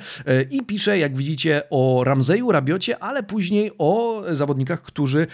i 0.51 0.63
pisze, 0.65 0.99
jak 0.99 1.17
widzicie, 1.17 1.63
o 1.71 2.05
Ramzeju, 2.05 2.53
Rabiocie, 2.53 3.03
ale 3.03 3.23
później 3.23 3.71
o 3.79 4.23
zawodnikach, 4.33 4.83
którzy 4.83 5.27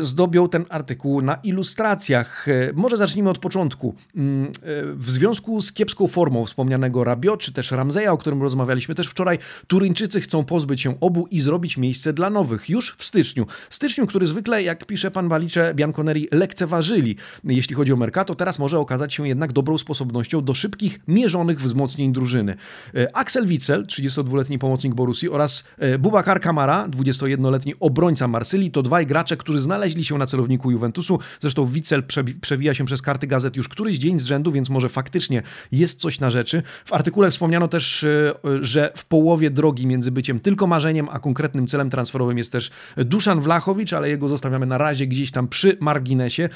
zdobią 0.00 0.48
ten 0.48 0.64
artykuł 0.68 1.22
na 1.22 1.34
ilustracjach. 1.34 2.46
Może 2.74 2.96
zacznijmy 2.96 3.30
od 3.30 3.38
początku 3.38 3.94
mm, 4.16 4.52
w 4.96 5.10
związku 5.10 5.60
z 5.60 5.72
kiepską 5.72 6.06
formą 6.06 6.44
wspomnianego 6.44 7.04
Rabio, 7.04 7.36
czy 7.36 7.52
też 7.52 7.70
Ramzeja, 7.70 8.12
o 8.12 8.18
którym 8.18 8.42
rozmawialiśmy 8.42 8.94
też 8.94 9.06
wczoraj, 9.06 9.38
Turyńczycy 9.66 10.20
chcą 10.20 10.44
pozbyć 10.44 10.80
się 10.80 11.00
obu 11.00 11.26
i 11.30 11.40
zrobić 11.40 11.76
miejsce 11.76 12.12
dla 12.12 12.30
nowych 12.30 12.68
już 12.68 12.94
w 12.98 13.04
styczniu. 13.04 13.46
Styczniu, 13.70 14.06
który 14.06 14.26
zwykle, 14.26 14.62
jak 14.62 14.84
pisze 14.84 15.10
pan 15.10 15.28
Walicze, 15.28 15.74
Bianconeri 15.74 16.28
lekceważyli, 16.32 17.16
jeśli 17.44 17.74
chodzi 17.74 17.92
o 17.92 17.96
Mercato, 17.96 18.34
teraz 18.34 18.58
może 18.58 18.78
okazać 18.78 19.14
się 19.14 19.28
jednak 19.28 19.52
dobrą 19.52 19.78
sposobnością 19.78 20.44
do 20.44 20.54
szybkich, 20.54 21.00
mierzonych 21.08 21.60
wzmocnień 21.60 22.12
drużyny. 22.12 22.56
E, 22.94 23.16
Axel 23.16 23.46
Witzel, 23.46 23.86
32-letni 23.86 24.58
pomocnik 24.58 24.94
Borusi 24.94 25.28
oraz 25.28 25.64
e, 25.78 25.98
Bubakar 25.98 26.40
Kamara, 26.40 26.88
21-letni 26.88 27.74
obrońca 27.80 28.28
Marsylii, 28.28 28.70
to 28.70 28.82
dwaj 28.82 29.06
gracze, 29.06 29.36
którzy 29.36 29.58
znaleźli 29.58 30.04
się 30.04 30.18
na 30.18 30.26
celowniku 30.26 30.70
Juventusu. 30.70 31.18
Zresztą 31.40 31.66
Witzel 31.66 32.02
przewija 32.40 32.74
się 32.74 32.84
przez 32.84 33.02
karty 33.02 33.26
gazet 33.26 33.56
już 33.56 33.68
któryś 33.68 33.98
dzień 33.98 34.20
z 34.20 34.24
rzędu, 34.24 34.52
więc 34.52 34.65
może 34.70 34.88
faktycznie 34.88 35.42
jest 35.72 36.00
coś 36.00 36.20
na 36.20 36.30
rzeczy. 36.30 36.62
W 36.84 36.92
artykule 36.92 37.30
wspomniano 37.30 37.68
też, 37.68 38.04
e, 38.04 38.34
że 38.60 38.92
w 38.96 39.04
połowie 39.04 39.50
drogi 39.50 39.86
między 39.86 40.10
byciem 40.10 40.38
tylko 40.38 40.66
marzeniem, 40.66 41.08
a 41.10 41.18
konkretnym 41.18 41.66
celem 41.66 41.90
transferowym 41.90 42.38
jest 42.38 42.52
też 42.52 42.70
Duszan 42.96 43.40
Wlachowicz, 43.40 43.92
ale 43.92 44.08
jego 44.08 44.28
zostawiamy 44.28 44.66
na 44.66 44.78
razie 44.78 45.06
gdzieś 45.06 45.30
tam 45.30 45.48
przy 45.48 45.76
marginesie. 45.80 46.42
E, 46.42 46.48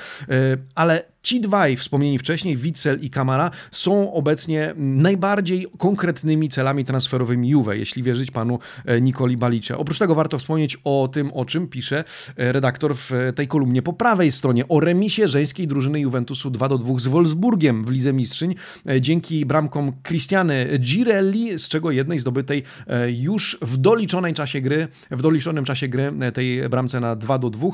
ale 0.74 1.02
Ci 1.22 1.40
dwaj 1.40 1.76
wspomnieni 1.76 2.18
wcześniej, 2.18 2.56
Witzel 2.56 3.00
i 3.00 3.10
Kamara, 3.10 3.50
są 3.70 4.12
obecnie 4.12 4.74
najbardziej 4.76 5.66
konkretnymi 5.78 6.48
celami 6.48 6.84
transferowymi 6.84 7.48
Juve, 7.48 7.76
jeśli 7.76 8.02
wierzyć 8.02 8.30
panu 8.30 8.58
e, 8.84 9.00
Nikoli 9.00 9.36
Balicze. 9.36 9.78
Oprócz 9.78 9.98
tego 9.98 10.14
warto 10.14 10.38
wspomnieć 10.38 10.78
o 10.84 11.08
tym, 11.12 11.32
o 11.32 11.44
czym 11.44 11.68
pisze 11.68 12.04
redaktor 12.36 12.96
w 12.96 13.12
tej 13.34 13.48
kolumnie 13.48 13.82
po 13.82 13.92
prawej 13.92 14.32
stronie, 14.32 14.68
o 14.68 14.80
remisie 14.80 15.28
żeńskiej 15.28 15.66
drużyny 15.66 16.00
Juventusu 16.00 16.50
2 16.50 16.68
do 16.68 16.78
2 16.78 16.98
z 16.98 17.06
Wolfsburgiem 17.06 17.84
w 17.84 17.90
Lidze 17.90 18.12
Mistrzyń 18.12 18.54
e, 18.88 19.00
dzięki 19.00 19.46
bramkom 19.46 19.92
Cristiane 20.02 20.66
Girelli, 20.78 21.58
z 21.58 21.68
czego 21.68 21.90
jednej 21.90 22.18
zdobytej 22.18 22.62
e, 22.86 23.12
już 23.12 23.58
w 23.62 23.76
doliczonej 23.76 24.34
czasie 24.34 24.60
gry, 24.60 24.88
w 25.10 25.22
doliczonym 25.22 25.64
czasie 25.64 25.88
gry 25.88 26.12
e, 26.20 26.32
tej 26.32 26.68
bramce 26.68 27.00
na 27.00 27.16
2 27.16 27.38
do 27.38 27.50
2. 27.50 27.68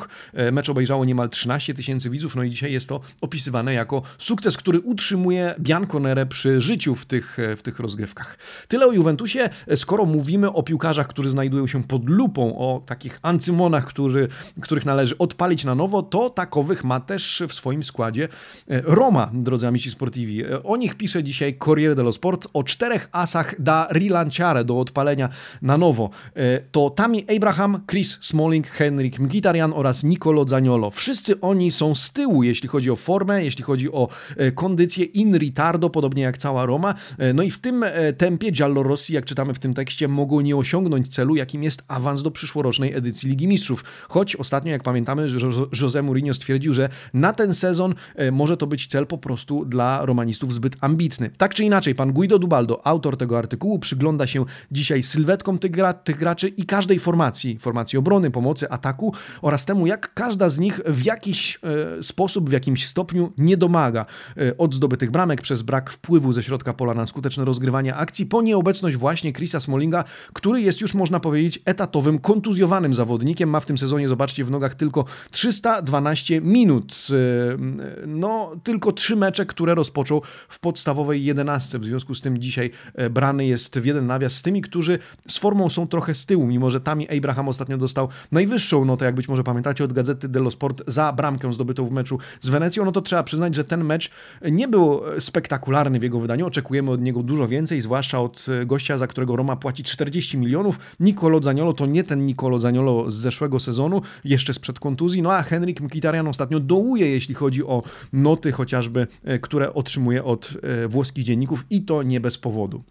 Mecz 0.52 0.68
obejrzało 0.68 1.04
niemal 1.04 1.30
13 1.30 1.74
tysięcy 1.74 2.11
widzów, 2.11 2.37
no 2.37 2.42
i 2.42 2.50
dzisiaj 2.50 2.72
jest 2.72 2.88
to 2.88 3.00
opisywane 3.37 3.75
jako 3.75 4.03
sukces, 4.18 4.57
który 4.57 4.81
utrzymuje 4.81 5.55
Bianconere 5.61 6.27
przy 6.27 6.61
życiu 6.61 6.94
w 6.94 7.07
tych, 7.07 7.37
w 7.57 7.62
tych 7.62 7.79
rozgrywkach. 7.79 8.38
Tyle 8.68 8.87
o 8.87 8.92
Juventusie, 8.92 9.49
skoro 9.77 10.05
mówimy 10.05 10.53
o 10.53 10.62
piłkarzach, 10.62 11.09
którzy 11.09 11.31
znajdują 11.31 11.66
się 11.66 11.85
pod 11.85 12.09
lupą, 12.09 12.59
o 12.59 12.83
takich 12.87 13.18
ancymonach, 13.22 13.87
który, 13.87 14.29
których 14.61 14.87
należy 14.87 15.18
odpalić 15.18 15.64
na 15.64 15.75
nowo, 15.75 16.03
to 16.03 16.31
takowych 16.31 16.85
ma 16.85 17.01
też 17.01 17.42
w 17.49 17.55
swoim 17.55 17.85
składzie 17.85 18.29
Roma, 18.68 19.31
drodzy 19.35 19.66
amici 19.66 19.90
sportivi. 19.90 20.44
O 20.64 20.77
nich 20.77 20.94
pisze 20.94 21.25
dzisiaj 21.25 21.59
Corriere 21.64 21.94
dello 21.94 22.12
Sport 22.12 22.49
o 22.53 22.64
czterech 22.64 23.09
asach 23.12 23.61
da 23.61 23.88
rilanciare 23.92 24.64
do 24.64 24.81
odpalenia 24.81 25.29
na 25.62 25.79
nowo. 25.79 26.11
E, 26.35 26.61
to 26.61 26.90
Tami 26.90 27.27
Abraham, 27.37 27.81
Chris 27.90 28.18
Smalling, 28.20 28.66
Henrik 28.66 29.18
Mkhitaryan 29.18 29.72
oraz 29.72 30.05
Nicolo 30.05 30.49
Zaniolo. 30.49 30.90
Wszyscy 30.90 31.40
oni 31.40 31.70
są 31.70 31.94
z 31.94 32.12
tyłu, 32.12 32.42
jeśli 32.42 32.68
chodzi 32.68 32.90
o 32.90 32.96
formę 32.96 33.26
formę, 33.27 33.45
jeśli 33.45 33.65
chodzi 33.65 33.93
o 33.93 34.09
kondycję 34.55 35.05
in 35.05 35.39
ritardo, 35.39 35.91
podobnie 35.91 36.23
jak 36.23 36.39
cała 36.39 36.67
Roma. 36.67 36.95
No 37.35 37.43
i 37.43 37.51
w 37.51 37.59
tym 37.59 37.85
tempie 38.19 38.51
Giallorossi, 38.51 39.15
jak 39.15 39.25
czytamy 39.25 39.55
w 39.55 39.59
tym 39.59 39.75
tekście, 39.75 40.09
mogą 40.09 40.41
nie 40.41 40.57
osiągnąć 40.57 41.09
celu, 41.09 41.37
jakim 41.37 41.62
jest 41.62 41.83
awans 41.89 42.23
do 42.23 42.31
przyszłorocznej 42.31 42.95
edycji 42.95 43.31
Ligi 43.31 43.49
Mistrzów. 43.49 43.85
Choć 44.09 44.37
ostatnio, 44.37 44.73
jak 44.73 44.83
pamiętamy, 44.83 45.29
José 45.73 46.03
Mourinho 46.03 46.35
stwierdził, 46.35 46.75
że 46.75 46.89
na 47.15 47.33
ten 47.33 47.55
sezon 47.55 47.95
może 48.33 48.57
to 48.57 48.67
być 48.67 48.87
cel 48.87 49.07
po 49.07 49.19
prostu 49.19 49.65
dla 49.65 50.07
romanistów 50.07 50.55
zbyt 50.55 50.77
ambitny. 50.81 51.31
Tak 51.39 51.55
czy 51.55 51.65
inaczej, 51.65 51.95
pan 51.95 52.12
Guido 52.12 52.39
Dubaldo, 52.39 52.87
autor 52.87 53.17
tego 53.17 53.39
artykułu, 53.39 53.79
przygląda 53.79 54.27
się 54.27 54.45
dzisiaj 54.73 55.03
sylwetkom 55.03 55.59
tych, 55.59 55.71
gra, 55.71 55.93
tych 55.95 56.17
graczy 56.17 56.49
i 56.49 56.67
każdej 56.67 56.99
formacji, 56.99 57.59
formacji 57.59 57.99
obrony, 57.99 58.31
pomocy, 58.31 58.71
ataku 58.71 59.15
oraz 59.43 59.65
temu, 59.65 59.87
jak 59.87 60.15
każda 60.15 60.49
z 60.49 60.59
nich 60.59 60.81
w 60.87 61.05
jakiś 61.05 61.59
e, 61.99 62.03
sposób, 62.03 62.51
w 62.51 62.53
jakimś 62.53 62.87
stopniu 62.87 63.15
nie 63.38 63.57
domaga 63.57 64.07
e, 64.37 64.57
od 64.59 64.74
zdobytych 64.74 65.11
bramek 65.11 65.42
przez 65.42 65.62
brak 65.62 65.90
wpływu 65.90 66.33
ze 66.33 66.42
środka 66.42 66.72
pola 66.72 66.94
na 66.94 67.07
skuteczne 67.07 67.44
rozgrywanie 67.44 67.94
akcji, 67.94 68.26
po 68.26 68.42
nieobecność 68.42 68.96
właśnie 68.96 69.33
Chrisa 69.33 69.61
Smallinga, 69.61 70.05
który 70.33 70.61
jest 70.61 70.81
już, 70.81 70.94
można 70.94 71.20
powiedzieć, 71.20 71.62
etatowym, 71.64 72.18
kontuzjowanym 72.18 72.94
zawodnikiem. 72.94 73.50
Ma 73.50 73.61
w 73.61 73.66
tym 73.66 73.79
sezonie, 73.79 74.09
zobaczcie, 74.09 74.44
w 74.44 74.50
nogach 74.50 74.74
tylko 74.74 75.05
312 75.31 76.40
minut. 76.40 77.07
E, 77.11 78.07
no, 78.07 78.52
tylko 78.62 78.92
trzy 78.92 79.16
mecze, 79.16 79.46
które 79.46 79.74
rozpoczął 79.74 80.22
w 80.48 80.61
podstawowej 80.61 81.24
11. 81.24 81.79
W 81.79 81.85
związku 81.85 82.14
z 82.14 82.22
tym 82.22 82.38
dzisiaj 82.38 82.70
e, 82.94 83.11
brany 83.11 83.46
jest 83.46 83.79
w 83.79 83.85
jeden 83.85 84.07
nawias 84.07 84.33
z 84.33 84.42
tymi, 84.42 84.62
którzy 84.62 84.98
z 85.29 85.38
formą 85.38 85.68
są 85.68 85.87
trochę 85.87 86.14
z 86.14 86.26
tyłu, 86.26 86.46
mimo 86.46 86.70
że 86.70 86.81
Tami 86.81 87.16
Abraham 87.18 87.48
ostatnio 87.48 87.79
dostał 87.79 88.09
najwyższą 88.33 88.85
notę, 88.85 89.05
jak 89.05 89.14
być 89.14 89.29
może 89.29 89.44
pamiętacie, 89.44 89.85
od 89.85 89.92
Gazety 89.92 90.29
dello 90.29 90.50
Sport 90.50 90.83
za 90.87 91.12
bramkę 91.12 91.55
zdobytą 91.55 91.87
w 91.87 91.90
meczu 91.90 92.18
z 92.40 92.48
Wenecją, 92.48 92.85
no 92.85 92.92
to 92.92 93.02
trzeba 93.07 93.23
przyznać, 93.23 93.55
że 93.55 93.64
ten 93.64 93.85
mecz 93.85 94.11
nie 94.51 94.69
był 94.69 95.01
spektakularny 95.19 95.99
w 95.99 96.03
jego 96.03 96.21
wydaniu. 96.21 96.47
Oczekujemy 96.47 96.90
od 96.90 97.01
niego 97.01 97.23
dużo 97.23 97.49
więcej, 97.49 97.81
zwłaszcza 97.81 98.21
od 98.21 98.47
e, 98.49 98.66
gościa, 98.66 98.99
za 98.99 99.07
którego 99.07 99.37
Roma 99.37 99.57
płaci 99.57 99.83
40 99.83 100.38
milionów. 100.38 100.79
Nicolo 101.01 101.42
Zaniolo 101.42 101.73
to 101.73 101.87
nie 101.87 102.05
ten 102.05 102.27
Nicolo 102.27 102.59
Zaniolo 102.59 103.11
z 103.11 103.14
zeszłego 103.14 103.61
sezonu, 103.61 104.03
jeszcze 104.25 104.55
sprzed 104.55 104.81
kontuzji, 104.81 105.23
no 105.23 105.33
a 105.33 105.42
Henrik 105.42 105.81
Mkhitaryan 105.81 106.29
ostatnio 106.29 106.61
dołuje, 106.61 107.11
jeśli 107.11 107.35
chodzi 107.35 107.64
o 107.64 107.83
noty 108.12 108.53
chociażby, 108.53 109.07
e, 109.25 109.38
które 109.38 109.75
otrzymuje 109.75 110.25
od 110.25 110.51
e, 110.62 110.88
włoskich 110.88 111.25
dzienników 111.25 111.64
i 111.71 111.83
to 111.83 112.03
nie 112.03 112.21
bez 112.21 112.38
powodu. 112.38 112.83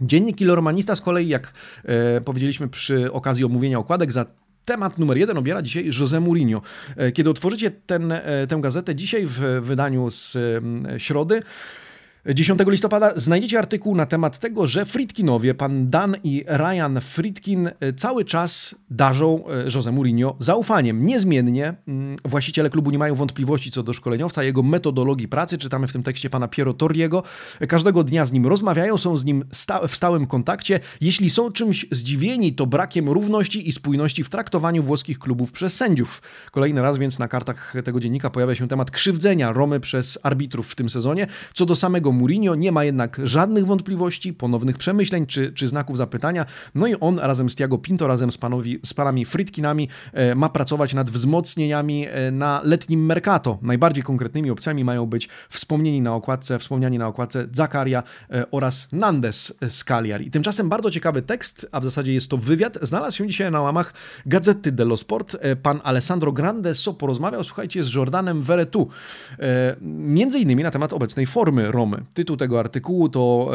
Dziennik 0.00 0.40
Iloromanista 0.40 0.96
z 0.96 1.00
kolei, 1.00 1.28
jak 1.28 1.52
e, 1.84 2.20
powiedzieliśmy 2.20 2.68
przy 2.68 3.12
okazji 3.12 3.44
omówienia 3.44 3.78
okładek, 3.78 4.12
za 4.12 4.26
temat 4.66 4.98
numer 4.98 5.16
jeden 5.16 5.38
obiera 5.38 5.62
dzisiaj 5.62 5.90
José 6.00 6.20
Mourinho. 6.20 6.62
Kiedy 7.14 7.30
otworzycie 7.30 7.70
ten, 7.70 8.14
tę 8.48 8.58
gazetę 8.60 8.94
dzisiaj 8.94 9.26
w 9.26 9.40
wydaniu 9.62 10.10
z 10.10 10.36
środy, 10.98 11.42
10 12.34 12.60
listopada 12.66 13.12
znajdziecie 13.16 13.58
artykuł 13.58 13.94
na 13.94 14.06
temat 14.06 14.38
tego, 14.38 14.66
że 14.66 14.84
Fritkinowie, 14.84 15.54
pan 15.54 15.90
Dan 15.90 16.16
i 16.24 16.44
Ryan 16.46 17.00
Fritkin 17.00 17.66
e, 17.66 17.92
cały 17.92 18.24
czas 18.24 18.74
darzą 18.90 19.44
e, 19.48 19.70
Jose 19.74 19.92
Mourinho 19.92 20.36
zaufaniem. 20.38 21.06
Niezmiennie 21.06 21.74
mm, 21.88 22.16
właściciele 22.24 22.70
klubu 22.70 22.90
nie 22.90 22.98
mają 22.98 23.14
wątpliwości 23.14 23.70
co 23.70 23.82
do 23.82 23.92
szkoleniowca, 23.92 24.44
jego 24.44 24.62
metodologii 24.62 25.28
pracy. 25.28 25.58
Czytamy 25.58 25.86
w 25.86 25.92
tym 25.92 26.02
tekście 26.02 26.30
pana 26.30 26.48
Piero 26.48 26.74
Torriego. 26.74 27.22
Każdego 27.68 28.04
dnia 28.04 28.26
z 28.26 28.32
nim 28.32 28.46
rozmawiają, 28.46 28.98
są 28.98 29.16
z 29.16 29.24
nim 29.24 29.44
sta 29.52 29.88
w 29.88 29.96
stałym 29.96 30.26
kontakcie. 30.26 30.80
Jeśli 31.00 31.30
są 31.30 31.52
czymś 31.52 31.86
zdziwieni, 31.90 32.52
to 32.52 32.66
brakiem 32.66 33.08
równości 33.08 33.68
i 33.68 33.72
spójności 33.72 34.24
w 34.24 34.28
traktowaniu 34.28 34.82
włoskich 34.82 35.18
klubów 35.18 35.52
przez 35.52 35.76
sędziów. 35.76 36.22
Kolejny 36.50 36.82
raz 36.82 36.98
więc 36.98 37.18
na 37.18 37.28
kartach 37.28 37.74
tego 37.84 38.00
dziennika 38.00 38.30
pojawia 38.30 38.54
się 38.54 38.68
temat 38.68 38.90
krzywdzenia 38.90 39.52
Romy 39.52 39.80
przez 39.80 40.18
arbitrów 40.22 40.68
w 40.68 40.74
tym 40.74 40.90
sezonie. 40.90 41.26
Co 41.54 41.66
do 41.66 41.76
samego 41.76 42.12
Mourinho 42.16 42.54
nie 42.54 42.72
ma 42.72 42.84
jednak 42.84 43.20
żadnych 43.24 43.66
wątpliwości, 43.66 44.34
ponownych 44.34 44.78
przemyśleń 44.78 45.26
czy, 45.26 45.52
czy 45.52 45.68
znaków 45.68 45.96
zapytania. 45.96 46.46
No 46.74 46.86
i 46.86 46.94
on 47.00 47.18
razem 47.18 47.50
z 47.50 47.56
Tiago 47.56 47.78
Pinto, 47.78 48.06
razem 48.06 48.32
z, 48.32 48.38
panowi, 48.38 48.80
z 48.84 48.94
panami 48.94 49.24
Fritkinami 49.24 49.88
e, 50.12 50.34
ma 50.34 50.48
pracować 50.48 50.94
nad 50.94 51.10
wzmocnieniami 51.10 52.06
e, 52.08 52.30
na 52.30 52.60
letnim 52.64 53.06
Mercato. 53.06 53.58
Najbardziej 53.62 54.04
konkretnymi 54.04 54.50
opcjami 54.50 54.84
mają 54.84 55.06
być 55.06 55.28
wspomnieni 55.48 56.00
na 56.00 56.14
okładce, 56.14 56.58
wspomniani 56.58 56.98
na 56.98 57.08
okładce 57.08 57.46
Zakaria 57.52 58.02
e, 58.30 58.50
oraz 58.50 58.88
Nandes 58.92 59.54
z 59.68 59.84
Cagliari. 59.84 60.30
Tymczasem 60.30 60.68
bardzo 60.68 60.90
ciekawy 60.90 61.22
tekst, 61.22 61.68
a 61.72 61.80
w 61.80 61.84
zasadzie 61.84 62.12
jest 62.12 62.28
to 62.28 62.36
wywiad, 62.36 62.78
znalazł 62.82 63.16
się 63.16 63.26
dzisiaj 63.26 63.50
na 63.50 63.60
łamach 63.60 63.94
Gazety 64.26 64.72
dello 64.72 64.96
Sport. 64.96 65.36
Pan 65.62 65.80
Alessandro 65.84 66.32
Grandeso 66.32 66.94
porozmawiał, 66.94 67.44
słuchajcie, 67.44 67.84
z 67.84 67.94
Jordanem 67.94 68.42
Veretu. 68.42 68.88
Między 69.80 70.38
innymi 70.38 70.62
na 70.62 70.70
temat 70.70 70.92
obecnej 70.92 71.26
formy 71.26 71.72
Romy. 71.72 72.02
Tytuł 72.14 72.36
tego 72.36 72.60
artykułu 72.60 73.08
to 73.08 73.50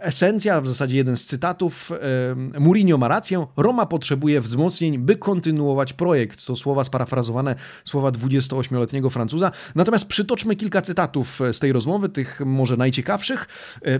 esencja, 0.00 0.60
w 0.60 0.68
zasadzie 0.68 0.96
jeden 0.96 1.16
z 1.16 1.24
cytatów. 1.24 1.92
Mourinho 2.58 2.98
ma 2.98 3.08
rację, 3.08 3.46
Roma 3.56 3.86
potrzebuje 3.86 4.40
wzmocnień, 4.40 4.98
by 4.98 5.16
kontynuować 5.16 5.92
projekt. 5.92 6.46
To 6.46 6.56
słowa 6.56 6.84
sparafrazowane, 6.84 7.54
słowa 7.84 8.10
28-letniego 8.10 9.10
Francuza. 9.10 9.50
Natomiast 9.74 10.06
przytoczmy 10.06 10.56
kilka 10.56 10.82
cytatów 10.82 11.40
z 11.52 11.58
tej 11.58 11.72
rozmowy, 11.72 12.08
tych 12.08 12.40
może 12.46 12.76
najciekawszych. 12.76 13.48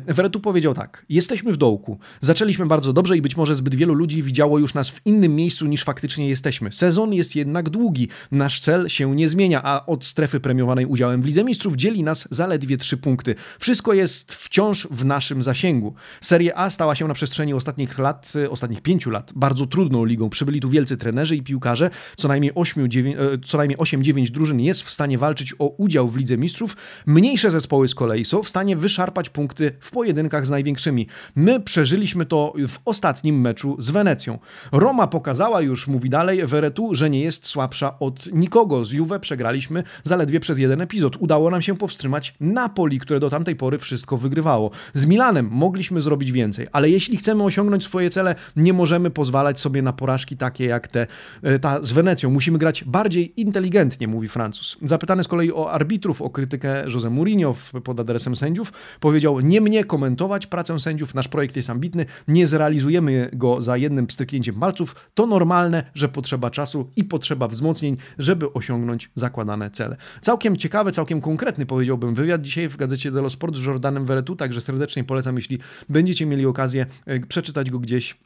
Veretu 0.07 0.41
powiedział 0.41 0.75
tak. 0.75 1.07
Jesteśmy 1.09 1.53
w 1.53 1.57
dołku. 1.57 1.99
Zaczęliśmy 2.21 2.67
bardzo 2.67 2.93
dobrze 2.93 3.17
i 3.17 3.23
być 3.23 3.37
może 3.37 3.55
zbyt 3.55 3.75
wielu 3.75 3.95
ludzi 3.95 4.23
widziało 4.23 4.59
już 4.59 4.75
nas 4.75 4.91
w 4.91 5.01
innym 5.07 5.37
miejscu 5.37 5.67
niż 5.67 5.85
faktycznie 5.85 6.29
jesteśmy. 6.29 6.73
Sezon 6.73 7.13
jest 7.13 7.37
jednak 7.37 7.69
długi. 7.69 8.09
Nasz 8.31 8.61
cel 8.61 8.89
się 8.89 9.17
nie 9.17 9.29
zmienia, 9.29 9.61
a 9.65 9.87
od 9.87 10.05
strefy 10.05 10.41
premiowanej 10.41 10.87
udziałem 10.87 11.23
w 11.23 11.27
Lidze 11.27 11.45
Mistrzów 11.45 11.77
dzieli 11.77 12.03
nas 12.03 12.29
zaledwie 12.31 12.77
trzy 12.77 12.97
punkty. 12.97 13.35
Wszystko 13.59 13.86
jest 13.95 14.17
jest 14.17 14.35
wciąż 14.35 14.89
w 14.91 15.05
naszym 15.05 15.43
zasięgu. 15.43 15.95
Serie 16.21 16.59
A 16.59 16.71
stała 16.71 16.95
się 16.95 17.09
na 17.09 17.15
przestrzeni 17.15 17.55
ostatnich 17.55 17.99
lat, 17.99 18.33
ostatnich 18.51 18.81
pięciu 18.81 19.11
lat 19.11 19.33
bardzo 19.37 19.67
trudną 19.67 20.05
ligą. 20.05 20.31
Przybyli 20.31 20.61
tu 20.61 20.69
wielcy 20.71 20.97
trenerzy 20.97 21.37
i 21.37 21.43
piłkarze. 21.43 21.91
Co 22.17 22.29
najmniej 22.29 22.53
8-9 22.53 24.29
e, 24.29 24.31
drużyn 24.31 24.61
jest 24.61 24.83
w 24.83 24.91
stanie 24.91 25.19
walczyć 25.19 25.55
o 25.59 25.67
udział 25.67 26.09
w 26.09 26.17
Lidze 26.17 26.37
Mistrzów. 26.37 26.77
Mniejsze 27.07 27.51
zespoły 27.51 27.89
z 27.89 27.95
kolei 27.95 28.25
są 28.25 28.43
w 28.43 28.49
stanie 28.49 28.77
wyszarpać 28.77 29.31
punkty 29.31 29.73
w 29.81 29.91
pojedynkach 29.91 30.47
z 30.47 30.51
największymi. 30.51 31.07
My 31.37 31.61
przeżyliśmy 31.61 32.27
to 32.27 32.53
w 32.69 32.79
ostatnim 32.85 33.41
meczu 33.41 33.77
z 33.79 33.91
Wenecją. 33.91 34.39
Roma 34.73 35.07
pokazała 35.07 35.61
już, 35.61 35.89
mówi 35.89 36.11
dalej, 36.11 36.47
Veretu, 36.47 36.95
że 36.95 37.11
nie 37.11 37.21
jest 37.21 37.47
słabsza 37.47 37.99
od 37.99 38.33
nikogo. 38.33 38.85
Z 38.85 38.93
Juve 38.93 39.21
przegraliśmy 39.21 39.83
zaledwie 40.03 40.41
przez 40.41 40.59
jeden 40.59 40.81
epizod. 40.81 41.17
Udało 41.17 41.51
nam 41.51 41.63
się 41.63 41.77
powstrzymać 41.77 42.35
Napoli, 42.41 42.99
które 42.99 43.21
do 43.21 43.31
tamtej 43.31 43.57
pory 43.57 43.66
wszystko 43.79 44.07
wszystko 44.07 44.17
wygrywało. 44.17 44.71
Z 44.95 45.07
Milanem 45.07 45.49
mogliśmy 45.51 46.01
zrobić 46.01 46.33
więcej, 46.33 46.67
ale 46.73 46.91
jeśli 46.91 47.17
chcemy 47.17 47.43
osiągnąć 47.43 47.85
swoje 47.85 48.11
cele, 48.11 48.35
nie 48.57 48.73
możemy 48.73 49.11
pozwalać 49.11 49.61
sobie 49.61 49.83
na 49.83 49.93
porażki 49.93 50.37
takie 50.37 50.65
jak 50.65 50.89
te, 50.89 51.07
e, 51.43 51.59
ta 51.59 51.83
z 51.83 51.93
Wenecją. 51.93 52.31
Musimy 52.31 52.59
grać 52.59 52.85
bardziej 52.85 53.41
inteligentnie, 53.41 54.09
mówi 54.09 54.29
Francuz. 54.29 54.77
Zapytany 54.83 55.25
z 55.25 55.29
kolei 55.29 55.53
o 55.53 55.73
arbitrów, 55.73 56.23
o 56.23 56.31
krytykę 56.31 56.85
Jose 56.95 57.11
Mourinho 57.11 57.55
pod 57.85 58.01
adresem 58.01 58.37
sędziów, 58.37 58.73
powiedział: 59.01 59.41
Nie 59.41 59.61
mnie 59.61 59.85
komentować 59.85 60.47
pracę 60.47 60.81
sędziów, 60.81 61.15
nasz 61.15 61.29
projekt 61.29 61.57
jest 61.57 61.71
ambitny, 61.71 62.07
nie 62.29 62.47
zrealizujemy 62.47 63.31
go 63.33 63.61
za 63.61 63.77
jednym 63.77 64.07
pstryknięciem 64.07 64.55
palców. 64.55 64.95
To 65.15 65.27
normalne, 65.27 65.85
że 65.95 66.09
potrzeba 66.09 66.51
czasu 66.51 66.91
i 66.97 67.05
potrzeba 67.05 67.49
wzmocnień, 67.49 67.97
żeby 68.19 68.53
osiągnąć 68.53 69.11
zakładane 69.15 69.71
cele. 69.71 69.97
Całkiem 70.21 70.57
ciekawy, 70.57 70.93
całkiem 70.93 71.21
konkretny 71.21 71.67
powiedziałbym 71.67 72.15
wywiad 72.15 72.43
dzisiaj 72.43 72.69
w 72.69 72.77
gazecie 72.77 73.11
Delo 73.11 73.31
Sport 73.31 73.56
z 73.57 73.65
Jordan 73.65 73.81
Danem 73.81 74.07
Veretu, 74.07 74.37
także 74.37 74.61
serdecznie 74.61 75.05
polecam, 75.05 75.37
jeśli 75.37 75.59
będziecie 75.89 76.27
mieli 76.27 76.47
okazję 76.47 76.87
e, 77.07 77.21
przeczytać 77.21 77.71
go 77.71 77.79
gdzieś 77.79 78.13
e, 78.13 78.17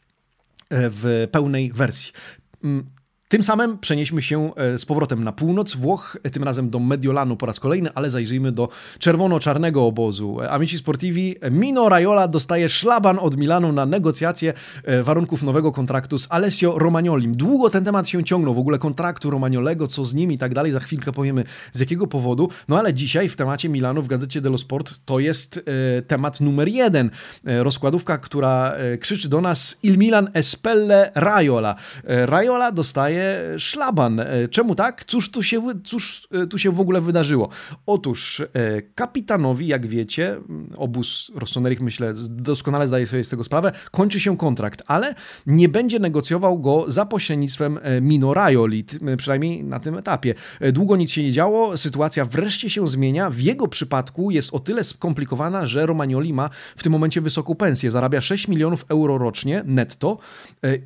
w 0.71 1.29
pełnej 1.33 1.73
wersji. 1.73 2.13
Tym 3.31 3.43
samym 3.43 3.79
przenieśmy 3.79 4.23
się 4.23 4.55
e, 4.55 4.79
z 4.79 4.87
powrotem 4.87 5.25
na 5.25 5.33
północ 5.33 5.77
Włoch, 5.77 6.17
tym 6.33 6.45
razem 6.45 6.71
do 6.71 6.79
Mediolanu 6.79 7.37
po 7.37 7.47
raz 7.47 7.61
kolejny, 7.61 7.91
ale 7.95 8.11
zajrzyjmy 8.11 8.53
do 8.53 8.69
czerwono-czarnego 8.99 9.87
obozu. 9.87 10.39
Amici 10.49 10.79
Sportivi, 10.79 11.37
Mino 11.51 11.89
Raiola 11.89 12.29
dostaje 12.29 12.69
szlaban 12.69 13.19
od 13.21 13.37
Milanu 13.37 13.73
na 13.73 13.87
negocjacje 13.87 14.53
e, 14.85 15.03
warunków 15.03 15.43
nowego 15.43 15.73
kontraktu 15.73 16.19
z 16.19 16.27
Alessio 16.31 16.79
Romagnolim. 16.79 17.37
Długo 17.37 17.71
ten 17.71 17.85
temat 17.85 18.09
się 18.09 18.25
ciągnął, 18.25 18.55
w 18.55 18.59
ogóle 18.59 18.79
kontraktu 18.79 19.31
Romagnolego, 19.31 19.87
co 19.87 20.05
z 20.05 20.15
nim 20.15 20.33
i 20.33 20.39
tak 20.39 20.55
dalej, 20.55 20.73
za 20.73 20.81
chwilkę 20.81 21.13
powiemy 21.13 21.45
z 21.73 21.81
jakiego 21.81 22.07
powodu, 22.07 22.49
no 22.69 22.79
ale 22.79 22.95
dzisiaj 22.95 23.29
w 23.29 23.37
temacie 23.37 23.69
Milanu 23.69 24.03
w 24.03 24.09
gazecie 24.09 24.41
dello 24.41 24.59
Sport 24.59 24.95
to 25.05 25.19
jest 25.19 25.61
e, 25.99 26.03
temat 26.03 26.41
numer 26.41 26.69
jeden. 26.69 27.11
E, 27.47 27.63
rozkładówka, 27.63 28.19
która 28.19 28.73
e, 28.73 28.99
krzyczy 28.99 29.29
do 29.29 29.41
nas 29.41 29.79
Il 29.83 29.99
Milan 29.99 30.31
espelle 30.35 31.13
Raiola. 31.15 31.75
E, 32.05 32.27
Raiola 32.27 32.73
dostaje 32.73 33.20
dostaje 33.21 33.59
szlaban. 33.59 34.21
Czemu 34.51 34.75
tak? 34.75 35.05
Cóż 35.05 35.31
tu 35.31 35.43
się, 35.43 35.63
cóż 35.85 36.29
tu 36.51 36.59
się 36.59 36.71
w 36.71 36.81
ogóle 36.81 37.01
wydarzyło? 37.01 37.49
Otóż 37.87 38.43
kapitanowi, 38.95 39.67
jak 39.67 39.87
wiecie, 39.87 40.41
obóz 40.77 41.31
Rossoneri, 41.35 41.77
myślę, 41.81 42.13
doskonale 42.31 42.89
zdaje 42.89 43.07
sobie 43.07 43.25
z 43.25 43.29
tego 43.29 43.45
sprawę, 43.45 43.73
kończy 43.91 44.21
się 44.21 44.37
kontrakt, 44.37 44.83
ale 44.87 45.15
nie 45.47 45.69
będzie 45.69 45.99
negocjował 45.99 46.59
go 46.59 46.85
za 46.89 47.07
pośrednictwem 47.07 47.79
Mino 48.01 48.35
Raioli, 48.35 48.85
przynajmniej 49.17 49.65
na 49.65 49.81
tym 49.81 49.99
etapie. 49.99 50.35
Długo 50.73 50.97
nic 50.97 51.11
się 51.11 51.23
nie 51.23 51.33
działo, 51.33 51.77
sytuacja 51.77 52.25
wreszcie 52.25 52.71
się 52.71 52.89
zmienia. 52.89 53.31
W 53.31 53.41
jego 53.41 53.69
przypadku 53.69 54.31
jest 54.31 54.55
o 54.55 54.59
tyle 54.59 54.85
skomplikowana, 54.85 55.67
że 55.67 55.87
Romagnoli 55.87 56.33
ma 56.33 56.51
w 56.77 56.83
tym 56.83 56.93
momencie 56.93 57.21
wysoką 57.21 57.55
pensję. 57.55 57.91
Zarabia 57.91 58.21
6 58.21 58.49
milionów 58.49 58.85
euro 58.89 59.19
rocznie 59.19 59.63
netto 59.67 60.19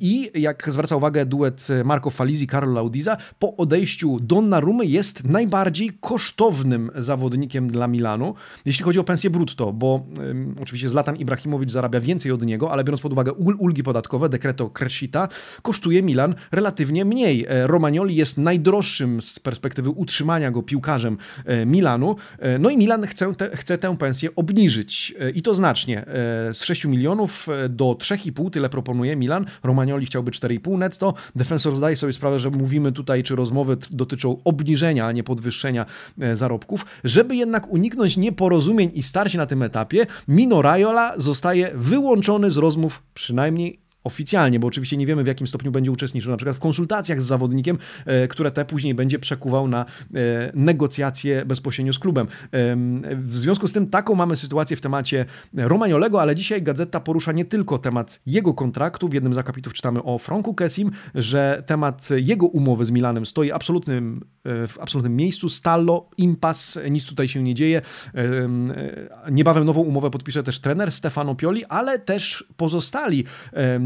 i 0.01 0.31
jak 0.33 0.71
zwraca 0.71 0.95
uwagę 0.95 1.25
duet 1.25 1.67
Marco 1.85 2.09
Falizi, 2.25 2.47
Karol 2.47 2.73
Laudiza, 2.73 3.17
po 3.39 3.57
odejściu 3.57 4.17
Donnarumy 4.21 4.85
jest 4.85 5.23
najbardziej 5.23 5.91
kosztownym 6.01 6.91
zawodnikiem 6.95 7.67
dla 7.67 7.87
Milanu, 7.87 8.33
jeśli 8.65 8.85
chodzi 8.85 8.99
o 8.99 9.03
pensję 9.03 9.29
brutto, 9.29 9.73
bo 9.73 10.05
um, 10.17 10.55
oczywiście 10.61 10.89
Zlatan 10.89 11.15
Ibrahimowicz 11.15 11.71
zarabia 11.71 11.99
więcej 11.99 12.31
od 12.31 12.43
niego, 12.43 12.71
ale 12.71 12.83
biorąc 12.83 13.01
pod 13.01 13.11
uwagę 13.11 13.33
ulgi 13.33 13.83
podatkowe, 13.83 14.29
dekreto 14.29 14.69
Crescita, 14.69 15.27
kosztuje 15.61 16.03
Milan 16.03 16.35
relatywnie 16.51 17.05
mniej. 17.05 17.45
E, 17.49 17.67
Romagnoli 17.67 18.15
jest 18.15 18.37
najdroższym 18.37 19.21
z 19.21 19.39
perspektywy 19.39 19.89
utrzymania 19.89 20.51
go 20.51 20.63
piłkarzem 20.63 21.17
e, 21.45 21.65
Milanu, 21.65 22.15
e, 22.39 22.59
no 22.59 22.69
i 22.69 22.77
Milan 22.77 23.07
chce, 23.07 23.35
te, 23.35 23.57
chce 23.57 23.77
tę 23.77 23.97
pensję 23.97 24.29
obniżyć 24.35 25.15
i 25.35 25.41
to 25.41 25.53
znacznie. 25.53 26.05
Z 26.53 26.63
6 26.63 26.85
milionów 26.85 27.47
do 27.69 27.85
3,5 27.85 28.49
tyle 28.49 28.69
proponuje 28.69 29.15
Milan. 29.15 29.45
Romagnoli 29.63 30.05
chciałby 30.05 30.31
4,5 30.31 30.77
netto. 30.77 31.13
Defensor 31.35 31.75
zdaje 31.75 31.95
sobie 31.95 32.13
sprawę, 32.15 32.39
że 32.39 32.49
mówimy 32.49 32.91
tutaj, 32.91 33.23
czy 33.23 33.35
rozmowy 33.35 33.77
dotyczą 33.91 34.37
obniżenia, 34.43 35.05
a 35.05 35.11
nie 35.11 35.23
podwyższenia 35.23 35.85
zarobków. 36.33 36.85
Żeby 37.03 37.35
jednak 37.35 37.71
uniknąć 37.71 38.17
nieporozumień 38.17 38.91
i 38.93 39.03
starć 39.03 39.33
na 39.33 39.45
tym 39.45 39.63
etapie, 39.63 40.05
Mino 40.27 40.61
Raiola 40.61 41.13
zostaje 41.17 41.71
wyłączony 41.75 42.51
z 42.51 42.57
rozmów 42.57 43.03
przynajmniej 43.13 43.84
oficjalnie, 44.05 44.59
bo 44.59 44.67
oczywiście 44.67 44.97
nie 44.97 45.05
wiemy 45.05 45.23
w 45.23 45.27
jakim 45.27 45.47
stopniu 45.47 45.71
będzie 45.71 45.91
uczestniczył 45.91 46.31
na 46.31 46.37
przykład 46.37 46.57
w 46.57 46.59
konsultacjach 46.59 47.21
z 47.21 47.25
zawodnikiem, 47.25 47.77
e, 48.05 48.27
które 48.27 48.51
te 48.51 48.65
później 48.65 48.95
będzie 48.95 49.19
przekuwał 49.19 49.67
na 49.67 49.85
e, 49.85 49.85
negocjacje 50.53 51.45
bezpośrednio 51.45 51.93
z 51.93 51.99
klubem. 51.99 52.27
W 53.15 53.37
związku 53.37 53.67
z 53.67 53.73
tym 53.73 53.87
taką 53.87 54.15
mamy 54.15 54.35
sytuację 54.35 54.77
w 54.77 54.81
temacie 54.81 55.25
Romagnolego, 55.53 56.21
ale 56.21 56.35
dzisiaj 56.35 56.61
gazeta 56.61 56.99
porusza 56.99 57.31
nie 57.31 57.45
tylko 57.45 57.77
temat 57.77 58.21
jego 58.25 58.53
kontraktu, 58.53 59.09
w 59.09 59.13
jednym 59.13 59.33
z 59.33 59.37
akapitów 59.37 59.73
czytamy 59.73 60.03
o 60.03 60.17
Franku 60.17 60.53
Kessim, 60.53 60.91
że 61.15 61.63
temat 61.65 62.09
jego 62.15 62.47
umowy 62.47 62.85
z 62.85 62.91
Milanem 62.91 63.25
stoi 63.25 63.51
absolutnym, 63.51 64.21
e, 64.43 64.67
w 64.67 64.79
absolutnym 64.79 65.15
miejscu, 65.15 65.49
stallo, 65.49 66.09
impas, 66.17 66.79
nic 66.91 67.05
tutaj 67.05 67.27
się 67.27 67.43
nie 67.43 67.55
dzieje. 67.55 67.81
Niebawem 69.31 69.65
nową 69.65 69.81
umowę 69.81 70.11
podpisze 70.11 70.43
też 70.43 70.59
trener 70.59 70.91
Stefano 70.91 71.35
Pioli, 71.35 71.65
ale 71.65 71.99
też 71.99 72.47
pozostali 72.57 73.25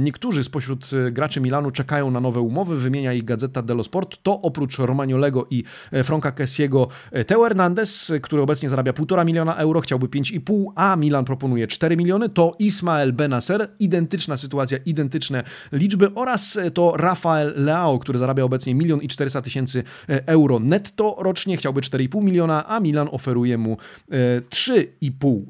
niektórzy 0.09 0.43
spośród 0.43 0.89
e, 0.93 1.11
graczy 1.11 1.41
Milanu 1.41 1.71
czekają 1.71 2.11
na 2.11 2.19
nowe 2.19 2.41
umowy, 2.41 2.77
wymienia 2.77 3.13
ich 3.13 3.25
Gazeta 3.25 3.61
dello 3.61 3.83
Sport, 3.83 4.17
to 4.23 4.41
oprócz 4.41 4.77
Romagnolego 4.77 5.47
i 5.49 5.63
e, 5.91 6.03
Franka 6.03 6.31
Kessiego 6.31 6.87
e, 7.11 7.25
Teo 7.25 7.43
Hernandez, 7.43 8.11
który 8.21 8.41
obecnie 8.41 8.69
zarabia 8.69 8.91
1,5 8.91 9.25
miliona 9.25 9.55
euro, 9.55 9.81
chciałby 9.81 10.07
5,5, 10.07 10.65
a 10.75 10.95
Milan 10.95 11.25
proponuje 11.25 11.67
4 11.67 11.97
miliony, 11.97 12.29
to 12.29 12.55
Ismael 12.59 13.13
Benacer, 13.13 13.69
identyczna 13.79 14.37
sytuacja, 14.37 14.77
identyczne 14.85 15.43
liczby 15.71 16.13
oraz 16.15 16.59
to 16.73 16.93
Rafael 16.97 17.53
Leao, 17.55 17.99
który 17.99 18.19
zarabia 18.19 18.43
obecnie 18.43 18.73
1 18.73 19.01
i 19.01 19.07
400 19.07 19.41
tysięcy 19.41 19.83
euro 20.07 20.59
netto 20.59 21.15
rocznie, 21.19 21.57
chciałby 21.57 21.81
4,5 21.81 22.23
miliona, 22.23 22.67
a 22.67 22.79
Milan 22.79 23.07
oferuje 23.11 23.57
mu 23.57 23.77
3,5. 24.11 25.41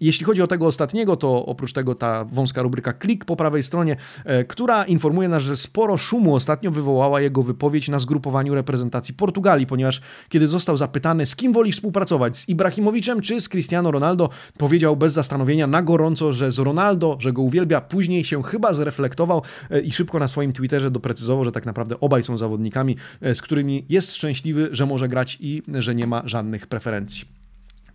Jeśli 0.00 0.24
chodzi 0.26 0.42
o 0.42 0.46
tego 0.46 0.66
ostatniego, 0.66 1.16
to 1.16 1.46
oprócz 1.46 1.72
tego 1.72 1.94
ta 1.94 2.24
wąska 2.24 2.62
rubryka 2.62 2.92
klik 2.92 3.24
po 3.24 3.36
prawej 3.36 3.62
stronie 3.62 3.73
stronie, 3.74 3.96
e, 4.24 4.44
która 4.44 4.84
informuje 4.84 5.28
nas, 5.28 5.42
że 5.42 5.56
sporo 5.56 5.96
szumu 5.98 6.34
ostatnio 6.34 6.70
wywołała 6.70 7.20
jego 7.20 7.42
wypowiedź 7.42 7.88
na 7.88 7.98
zgrupowaniu 7.98 8.54
reprezentacji 8.54 9.14
Portugalii, 9.14 9.66
ponieważ 9.66 10.00
kiedy 10.28 10.48
został 10.48 10.76
zapytany, 10.76 11.26
z 11.26 11.36
kim 11.36 11.52
woli 11.52 11.72
współpracować, 11.72 12.36
z 12.36 12.48
Ibrahimowiczem 12.48 13.20
czy 13.20 13.40
z 13.40 13.48
Cristiano 13.48 13.90
Ronaldo, 13.90 14.28
powiedział 14.58 14.96
bez 14.96 15.12
zastanowienia 15.12 15.66
na 15.66 15.82
gorąco, 15.82 16.32
że 16.32 16.52
z 16.52 16.58
Ronaldo, 16.58 17.16
że 17.20 17.32
go 17.32 17.42
uwielbia, 17.42 17.80
później 17.80 18.24
się 18.24 18.42
chyba 18.42 18.74
zreflektował 18.74 19.42
e, 19.70 19.80
i 19.80 19.90
szybko 19.90 20.18
na 20.18 20.28
swoim 20.28 20.52
Twitterze 20.52 20.90
doprecyzował, 20.90 21.44
że 21.44 21.52
tak 21.52 21.66
naprawdę 21.66 22.00
obaj 22.00 22.22
są 22.22 22.38
zawodnikami, 22.38 22.96
e, 23.20 23.34
z 23.34 23.42
którymi 23.42 23.84
jest 23.88 24.14
szczęśliwy, 24.14 24.68
że 24.72 24.86
może 24.86 25.08
grać 25.08 25.38
i 25.40 25.62
że 25.78 25.94
nie 25.94 26.06
ma 26.06 26.22
żadnych 26.24 26.66
preferencji. 26.66 27.43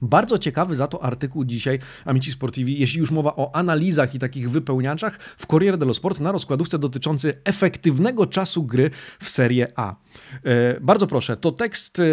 Bardzo 0.02 0.40
ciekawy 0.40 0.76
za 0.76 0.88
to 0.88 1.04
artykuł 1.04 1.46
dzisiaj 1.46 1.80
Amici 2.06 2.32
Sportivi, 2.32 2.80
jeśli 2.80 3.00
już 3.00 3.12
mowa 3.12 3.36
o 3.36 3.56
analizach 3.56 4.16
i 4.16 4.20
takich 4.20 4.50
wypełniaczach 4.50 5.20
w 5.38 5.48
Corriere 5.48 5.78
dello 5.78 5.94
Sport 5.94 6.20
na 6.20 6.32
rozkładówce 6.32 6.80
dotyczący 6.80 7.42
efektywnego 7.44 8.26
czasu 8.26 8.64
gry 8.64 8.90
w 9.20 9.30
Serie 9.30 9.68
A. 9.76 9.96
E, 10.44 10.80
bardzo 10.82 11.08
proszę, 11.08 11.38
to 11.38 11.52
tekst, 11.52 12.00
e, 12.00 12.04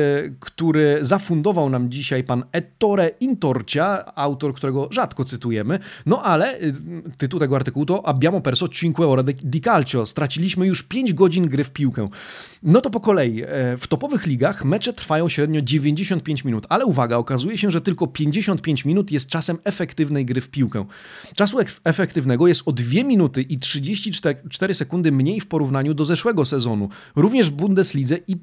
który 0.40 0.98
zafundował 1.00 1.70
nam 1.70 1.90
dzisiaj 1.90 2.24
pan 2.24 2.44
Ettore 2.52 3.08
Intorcia, 3.20 4.14
autor, 4.14 4.54
którego 4.54 4.88
rzadko 4.90 5.24
cytujemy, 5.24 5.78
no 6.06 6.22
ale 6.22 6.58
e, 6.58 6.72
tytuł 7.18 7.40
tego 7.40 7.56
artykułu 7.56 7.86
to 7.86 8.06
Abbiamo 8.06 8.40
perso 8.40 8.68
5 8.68 9.00
ore 9.00 9.24
di 9.24 9.60
calcio, 9.60 10.06
straciliśmy 10.06 10.66
już 10.66 10.82
5 10.82 11.14
godzin 11.14 11.48
gry 11.48 11.64
w 11.64 11.70
piłkę. 11.70 12.08
No 12.62 12.80
to 12.80 12.90
po 12.90 13.00
kolei, 13.00 13.42
w 13.78 13.86
topowych 13.88 14.26
ligach 14.26 14.64
mecze 14.64 14.92
trwają 14.92 15.28
średnio 15.28 15.62
95 15.62 16.44
minut, 16.44 16.66
ale 16.68 16.86
uwaga, 16.86 17.16
okazuje 17.16 17.58
się, 17.58 17.70
że 17.70 17.75
tylko 17.80 18.06
55 18.06 18.84
minut 18.84 19.10
jest 19.10 19.28
czasem 19.28 19.58
efektywnej 19.64 20.26
gry 20.26 20.40
w 20.40 20.48
piłkę. 20.48 20.84
Czasu 21.34 21.58
efektywnego 21.84 22.46
jest 22.46 22.62
o 22.66 22.72
2 22.72 23.04
minuty 23.04 23.42
i 23.42 23.58
34 23.58 24.74
sekundy 24.74 25.12
mniej 25.12 25.40
w 25.40 25.46
porównaniu 25.46 25.94
do 25.94 26.04
zeszłego 26.04 26.44
sezonu. 26.44 26.88
Również 27.16 27.50
w 27.50 27.52
Bundeslidze 27.52 28.16
i 28.16 28.36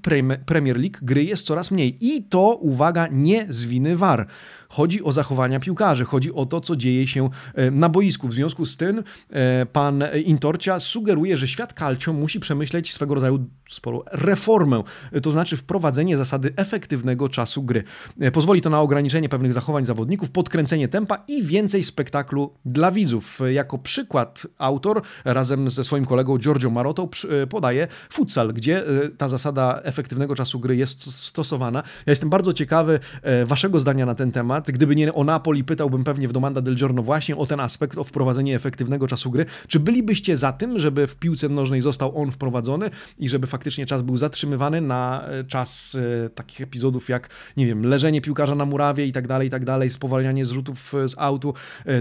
Premier 0.45 0.77
League 0.77 0.97
gry 1.01 1.23
jest 1.23 1.45
coraz 1.45 1.71
mniej. 1.71 1.97
I 2.05 2.23
to, 2.23 2.55
uwaga, 2.55 3.07
nie 3.11 3.45
z 3.49 3.65
winy 3.65 3.97
VAR. 3.97 4.27
Chodzi 4.69 5.03
o 5.03 5.11
zachowania 5.11 5.59
piłkarzy, 5.59 6.05
chodzi 6.05 6.33
o 6.33 6.45
to, 6.45 6.61
co 6.61 6.75
dzieje 6.75 7.07
się 7.07 7.29
e, 7.53 7.71
na 7.71 7.89
boisku. 7.89 8.27
W 8.27 8.33
związku 8.33 8.65
z 8.65 8.77
tym 8.77 9.03
e, 9.29 9.65
pan 9.65 10.03
Intorcia 10.25 10.79
sugeruje, 10.79 11.37
że 11.37 11.47
świat 11.47 11.73
calcio 11.73 12.13
musi 12.13 12.39
przemyśleć 12.39 12.93
swego 12.93 13.13
rodzaju 13.13 13.45
sporą 13.73 14.01
reformę, 14.11 14.83
to 15.23 15.31
znaczy 15.31 15.57
wprowadzenie 15.57 16.17
zasady 16.17 16.53
efektywnego 16.55 17.29
czasu 17.29 17.63
gry. 17.63 17.83
E, 18.19 18.31
pozwoli 18.31 18.61
to 18.61 18.69
na 18.69 18.81
ograniczenie 18.81 19.29
pewnych 19.29 19.53
zachowań 19.53 19.85
zawodników, 19.85 20.31
podkręcenie 20.31 20.87
tempa 20.87 21.23
i 21.27 21.43
więcej 21.43 21.83
spektaklu 21.83 22.53
dla 22.65 22.91
widzów. 22.91 23.39
Jako 23.51 23.77
przykład 23.77 24.47
autor 24.57 25.01
razem 25.25 25.69
ze 25.69 25.83
swoim 25.83 26.05
kolegą 26.05 26.37
Giorgio 26.37 26.69
Marotą 26.69 27.09
podaje 27.49 27.87
futsal, 28.09 28.53
gdzie 28.53 28.83
ta 29.17 29.29
zasada 29.29 29.81
efektywnego 29.83 30.35
czasu 30.35 30.59
gry 30.59 30.75
jest 30.75 31.13
stosowana. 31.23 31.83
Ja 32.05 32.11
jestem 32.11 32.29
bardzo 32.29 32.53
ciekawy 32.53 32.99
waszego 33.45 33.79
zdania 33.79 34.05
na 34.05 34.15
ten 34.15 34.31
temat. 34.31 34.71
Gdyby 34.71 34.95
nie 34.95 35.13
o 35.13 35.23
Napoli, 35.23 35.63
pytałbym 35.63 36.03
pewnie 36.03 36.27
w 36.27 36.33
Domanda 36.33 36.61
del 36.61 36.75
Giorno 36.75 37.03
właśnie 37.03 37.35
o 37.35 37.45
ten 37.45 37.59
aspekt, 37.59 37.97
o 37.97 38.03
wprowadzenie 38.03 38.55
efektywnego 38.55 39.07
czasu 39.07 39.31
gry. 39.31 39.45
Czy 39.67 39.79
bylibyście 39.79 40.37
za 40.37 40.51
tym, 40.51 40.79
żeby 40.79 41.07
w 41.07 41.15
piłce 41.15 41.49
nożnej 41.49 41.81
został 41.81 42.21
on 42.21 42.31
wprowadzony 42.31 42.89
i 43.17 43.29
żeby 43.29 43.47
faktycznie 43.47 43.62
czas 43.71 44.01
był 44.01 44.17
zatrzymywany 44.17 44.81
na 44.81 45.27
e, 45.27 45.43
czas 45.43 45.97
e, 46.25 46.29
takich 46.29 46.61
epizodów 46.61 47.09
jak, 47.09 47.29
nie 47.57 47.65
wiem, 47.65 47.85
leżenie 47.85 48.21
piłkarza 48.21 48.55
na 48.55 48.65
murawie 48.65 49.05
i 49.05 49.11
tak 49.11 49.27
dalej, 49.27 49.47
i 49.47 49.51
tak 49.51 49.65
dalej, 49.65 49.89
spowalnianie 49.89 50.45
zrzutów 50.45 50.95
e, 50.95 51.07
z 51.07 51.15
autu. 51.17 51.53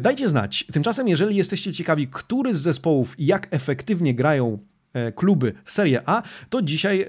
Dajcie 0.03 0.29
znać. 0.29 0.64
Tymczasem, 0.72 1.09
jeżeli 1.09 1.37
jesteście 1.37 1.72
ciekawi, 1.72 2.09
który 2.09 2.55
z 2.55 2.61
zespołów 2.61 3.20
i 3.20 3.27
jak 3.27 3.48
efektywnie 3.51 4.14
grają 4.14 4.59
kluby 5.15 5.53
Serie 5.65 6.03
A, 6.07 6.23
to 6.49 6.63
dzisiaj 6.63 7.01
e, 7.01 7.07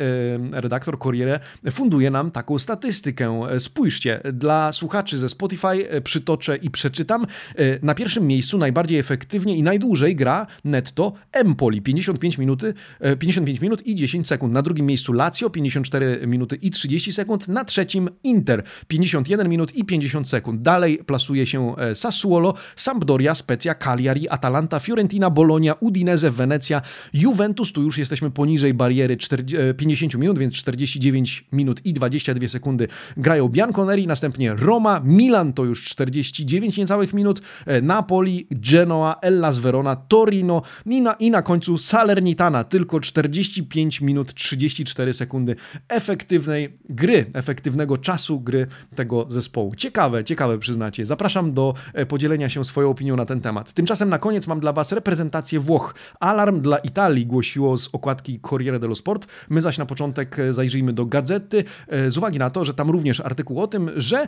redaktor 0.51 0.99
Corriere 0.99 1.39
funduje 1.71 2.11
nam 2.11 2.31
taką 2.31 2.59
statystykę. 2.59 3.41
E, 3.49 3.59
spójrzcie, 3.59 4.21
dla 4.33 4.73
słuchaczy 4.73 5.17
ze 5.17 5.29
Spotify 5.29 6.01
przytoczę 6.03 6.57
i 6.57 6.69
przeczytam. 6.69 7.25
Na 7.81 7.95
pierwszym 7.95 8.27
miejscu 8.27 8.57
najbardziej 8.57 8.99
efektywnie 8.99 9.57
i 9.57 9.63
najdłużej 9.63 10.15
gra 10.15 10.47
netto 10.63 11.13
Empoli 11.31 11.81
55 11.81 12.37
minuty, 12.37 12.73
55 13.19 13.61
minut 13.61 13.87
i 13.87 13.95
10 13.95 14.27
sekund. 14.27 14.53
Na 14.53 14.61
drugim 14.61 14.85
miejscu 14.85 15.13
Lazio 15.13 15.49
54 15.49 16.27
minuty 16.27 16.55
i 16.55 16.71
30 16.71 17.13
sekund. 17.13 17.47
Na 17.47 17.65
trzecim 17.65 18.09
Inter 18.23 18.63
51 18.87 19.49
minut 19.49 19.75
i 19.75 19.85
50 19.85 20.29
sekund. 20.29 20.61
Dalej 20.61 20.97
plasuje 20.97 21.47
się 21.47 21.75
Sassuolo, 21.93 22.53
Sampdoria, 22.75 23.35
Spezia, 23.35 23.75
Cagliari, 23.75 24.29
Atalanta, 24.29 24.79
Fiorentina, 24.79 25.29
Bologna, 25.29 25.73
Udinese, 25.79 26.31
Wenecja, 26.31 26.81
Juventus, 27.13 27.72
tu 27.73 27.81
już 27.81 27.97
jesteśmy 27.97 28.31
poniżej 28.31 28.73
bariery 28.73 29.17
50 29.77 30.15
minut, 30.15 30.39
więc 30.39 30.53
49 30.53 31.45
minut 31.51 31.85
i 31.85 31.93
22 31.93 32.47
sekundy 32.47 32.87
grają 33.17 33.49
Bianconeri, 33.49 34.07
następnie 34.07 34.53
Roma, 34.53 35.01
Milan 35.03 35.53
to 35.53 35.65
już 35.65 35.85
49 35.85 36.77
niecałych 36.77 37.13
minut, 37.13 37.41
Napoli, 37.81 38.47
Genoa, 38.51 39.15
Hellas 39.21 39.59
Verona, 39.59 39.95
Torino 39.95 40.61
i 40.85 41.01
na, 41.01 41.13
i 41.13 41.31
na 41.31 41.41
końcu 41.41 41.77
Salernitana, 41.77 42.63
tylko 42.63 42.99
45 42.99 44.01
minut 44.01 44.33
34 44.33 45.13
sekundy 45.13 45.55
efektywnej 45.89 46.77
gry, 46.89 47.25
efektywnego 47.33 47.97
czasu 47.97 48.39
gry 48.39 48.67
tego 48.95 49.25
zespołu. 49.29 49.75
Ciekawe, 49.75 50.23
ciekawe 50.23 50.59
przyznacie. 50.59 51.05
Zapraszam 51.05 51.53
do 51.53 51.73
e, 51.93 52.05
podzielenia 52.05 52.49
się 52.49 52.65
swoją 52.65 52.89
opinią 52.89 53.15
na 53.15 53.25
ten 53.25 53.41
temat. 53.41 53.73
Tymczasem 53.73 54.09
na 54.09 54.19
koniec 54.19 54.47
mam 54.47 54.59
dla 54.59 54.73
Was 54.73 54.91
reprezentację 54.91 55.59
Włoch. 55.59 55.95
Alarm 56.19 56.61
dla 56.61 56.77
Italii 56.77 57.25
głosiło 57.25 57.62
z 57.77 57.89
okładki 57.91 58.39
Corriere 58.49 58.79
dello 58.79 58.95
Sport. 58.95 59.27
My 59.49 59.61
zaś 59.61 59.77
na 59.77 59.85
początek 59.85 60.39
e, 60.39 60.53
zajrzyjmy 60.53 60.93
do 60.93 61.05
gazety, 61.05 61.63
e, 61.87 62.11
z 62.11 62.17
uwagi 62.17 62.39
na 62.39 62.49
to, 62.49 62.65
że 62.65 62.73
tam 62.73 62.89
również 62.89 63.19
artykuł 63.19 63.61
o 63.61 63.67
tym, 63.67 63.91
że 63.95 64.27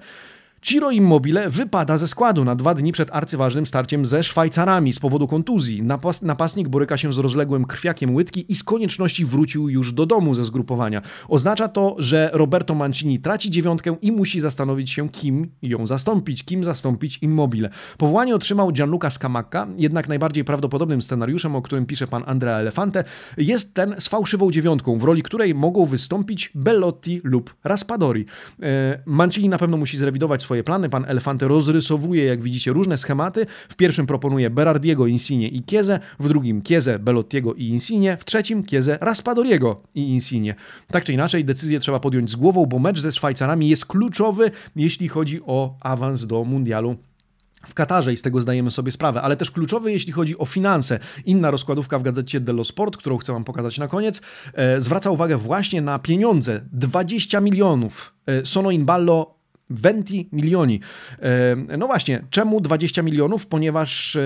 Ciro 0.65 0.91
Immobile 0.91 1.49
wypada 1.49 1.97
ze 1.97 2.07
składu 2.07 2.45
na 2.45 2.55
dwa 2.55 2.73
dni 2.73 2.91
przed 2.91 3.15
arcyważnym 3.15 3.65
starciem 3.65 4.05
ze 4.05 4.23
Szwajcarami 4.23 4.93
z 4.93 4.99
powodu 4.99 5.27
kontuzji. 5.27 5.83
Napas 5.83 6.21
napastnik 6.21 6.67
boryka 6.67 6.97
się 6.97 7.13
z 7.13 7.17
rozległym 7.17 7.65
krwiakiem 7.65 8.15
łydki 8.15 8.51
i 8.51 8.55
z 8.55 8.63
konieczności 8.63 9.25
wrócił 9.25 9.69
już 9.69 9.93
do 9.93 10.05
domu 10.05 10.33
ze 10.33 10.45
zgrupowania. 10.45 11.01
Oznacza 11.27 11.67
to, 11.67 11.95
że 11.99 12.29
Roberto 12.33 12.75
Mancini 12.75 13.19
traci 13.19 13.51
dziewiątkę 13.51 13.95
i 14.01 14.11
musi 14.11 14.39
zastanowić 14.39 14.91
się, 14.91 15.09
kim 15.09 15.51
ją 15.61 15.87
zastąpić, 15.87 16.43
kim 16.43 16.63
zastąpić 16.63 17.19
Immobile. 17.21 17.69
Powołanie 17.97 18.35
otrzymał 18.35 18.71
Gianluca 18.71 19.09
Scamacca, 19.09 19.67
jednak 19.77 20.07
najbardziej 20.07 20.43
prawdopodobnym 20.43 21.01
scenariuszem, 21.01 21.55
o 21.55 21.61
którym 21.61 21.85
pisze 21.85 22.07
pan 22.07 22.23
Andrea 22.25 22.57
Elefante, 22.57 23.03
jest 23.37 23.73
ten 23.73 23.95
z 23.99 24.07
fałszywą 24.07 24.51
dziewiątką, 24.51 24.99
w 24.99 25.03
roli 25.03 25.23
której 25.23 25.55
mogą 25.55 25.85
wystąpić 25.85 26.51
Bellotti 26.55 27.21
lub 27.23 27.55
Raspadori. 27.63 28.25
E, 28.61 28.99
Mancini 29.05 29.49
na 29.49 29.57
pewno 29.57 29.77
musi 29.77 29.97
zrewidować 29.97 30.41
swoje 30.41 30.54
plany. 30.63 30.89
Pan 30.89 31.05
Elefante 31.07 31.47
rozrysowuje, 31.47 32.25
jak 32.25 32.41
widzicie, 32.41 32.73
różne 32.73 32.97
schematy. 32.97 33.45
W 33.69 33.75
pierwszym 33.75 34.05
proponuje 34.05 34.49
Berardiego, 34.49 35.07
Insigne 35.07 35.47
i 35.47 35.63
Kiezę, 35.63 35.99
w 36.19 36.27
drugim 36.27 36.61
Kiezę, 36.61 36.99
Belottiego 36.99 37.53
i 37.53 37.67
Insigne, 37.67 38.17
w 38.17 38.25
trzecim 38.25 38.63
Kiezę, 38.63 38.97
Raspadoriego 39.01 39.81
i 39.95 40.01
Insigne. 40.01 40.55
Tak 40.87 41.03
czy 41.03 41.13
inaczej, 41.13 41.45
decyzję 41.45 41.79
trzeba 41.79 41.99
podjąć 41.99 42.29
z 42.29 42.35
głową, 42.35 42.65
bo 42.65 42.79
mecz 42.79 42.99
ze 42.99 43.11
Szwajcarami 43.11 43.69
jest 43.69 43.85
kluczowy, 43.85 44.51
jeśli 44.75 45.07
chodzi 45.07 45.41
o 45.45 45.77
awans 45.81 46.25
do 46.27 46.43
mundialu 46.43 46.95
w 47.67 47.73
Katarze 47.73 48.13
i 48.13 48.17
z 48.17 48.21
tego 48.21 48.41
zdajemy 48.41 48.71
sobie 48.71 48.91
sprawę, 48.91 49.21
ale 49.21 49.35
też 49.35 49.51
kluczowy, 49.51 49.91
jeśli 49.91 50.13
chodzi 50.13 50.37
o 50.37 50.45
finanse. 50.45 50.99
Inna 51.25 51.51
rozkładówka 51.51 51.99
w 51.99 52.03
gazecie 52.03 52.39
Dello 52.39 52.63
Sport, 52.63 52.97
którą 52.97 53.17
chcę 53.17 53.33
Wam 53.33 53.43
pokazać 53.43 53.77
na 53.77 53.87
koniec, 53.87 54.21
e, 54.53 54.81
zwraca 54.81 55.11
uwagę 55.11 55.37
właśnie 55.37 55.81
na 55.81 55.99
pieniądze. 55.99 56.61
20 56.71 57.41
milionów. 57.41 58.13
E, 58.25 58.45
Sono 58.45 58.71
in 58.71 58.85
ballo 58.85 59.34
20 59.69 60.13
milioni. 60.31 60.79
E, 61.19 61.77
no 61.77 61.87
właśnie, 61.87 62.25
czemu 62.29 62.61
20 62.61 63.01
milionów? 63.01 63.47
Ponieważ 63.47 64.15
e, 64.15 64.19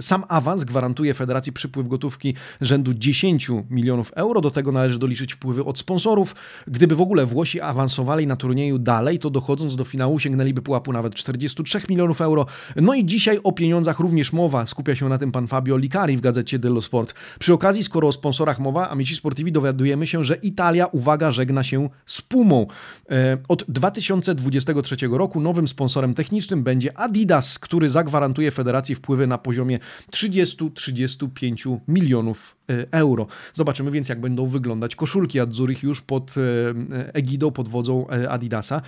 sam 0.00 0.24
awans 0.28 0.64
gwarantuje 0.64 1.14
Federacji 1.14 1.52
przypływ 1.52 1.88
gotówki 1.88 2.34
rzędu 2.60 2.94
10 2.94 3.48
milionów 3.70 4.12
euro. 4.14 4.40
Do 4.40 4.50
tego 4.50 4.72
należy 4.72 4.98
doliczyć 4.98 5.34
wpływy 5.34 5.64
od 5.64 5.78
sponsorów. 5.78 6.34
Gdyby 6.66 6.96
w 6.96 7.00
ogóle 7.00 7.26
Włosi 7.26 7.60
awansowali 7.60 8.26
na 8.26 8.36
turnieju 8.36 8.78
dalej, 8.78 9.18
to 9.18 9.30
dochodząc 9.30 9.76
do 9.76 9.84
finału 9.84 10.18
sięgnęliby 10.18 10.62
pułapu 10.62 10.92
nawet 10.92 11.14
43 11.14 11.80
milionów 11.88 12.20
euro. 12.20 12.46
No 12.76 12.94
i 12.94 13.04
dzisiaj 13.04 13.40
o 13.44 13.52
pieniądzach 13.52 13.98
również 13.98 14.32
mowa. 14.32 14.66
Skupia 14.66 14.96
się 14.96 15.08
na 15.08 15.18
tym 15.18 15.32
pan 15.32 15.46
Fabio 15.46 15.76
Licari 15.76 16.16
w 16.16 16.20
gazecie 16.20 16.58
Dello 16.58 16.80
Sport. 16.80 17.14
Przy 17.38 17.52
okazji, 17.52 17.82
skoro 17.82 18.08
o 18.08 18.12
sponsorach 18.12 18.58
mowa, 18.58 18.88
Amici 18.90 19.16
Sportivi 19.16 19.52
dowiadujemy 19.52 20.06
się, 20.06 20.24
że 20.24 20.36
Italia, 20.36 20.86
uwaga, 20.86 21.32
żegna 21.32 21.64
się 21.64 21.88
z 22.06 22.22
Pumą. 22.22 22.66
E, 23.10 23.38
od 23.48 23.64
2020 23.68 24.67
2023 24.74 25.18
roku. 25.18 25.40
Nowym 25.40 25.68
sponsorem 25.68 26.14
technicznym 26.14 26.62
będzie 26.62 26.98
Adidas, 26.98 27.58
który 27.58 27.90
zagwarantuje 27.90 28.50
federacji 28.50 28.94
wpływy 28.94 29.26
na 29.26 29.38
poziomie 29.38 29.78
30-35 30.12 31.78
milionów 31.88 32.57
euro. 32.90 33.26
Zobaczymy 33.52 33.90
więc, 33.90 34.08
jak 34.08 34.20
będą 34.20 34.46
wyglądać 34.46 34.96
koszulki 34.96 35.40
Adzurich 35.40 35.82
już 35.82 36.02
pod 36.02 36.34
e, 36.38 37.14
egidą, 37.14 37.50
pod 37.50 37.68
wodzą 37.68 38.06
Adidasa. 38.28 38.82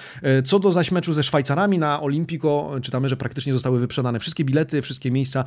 Co 0.45 0.59
do 0.59 0.73
zaś 0.73 0.93
meczu 0.93 1.13
ze 1.13 1.23
Szwajcarami 1.23 1.79
na 1.79 2.01
Olimpico, 2.01 2.71
czytamy, 2.83 3.09
że 3.09 3.17
praktycznie 3.17 3.53
zostały 3.53 3.79
wyprzedane 3.79 4.21
wszystkie 4.21 4.45
bilety, 4.45 4.83
wszystkie 4.83 5.11
miejsca. 5.11 5.45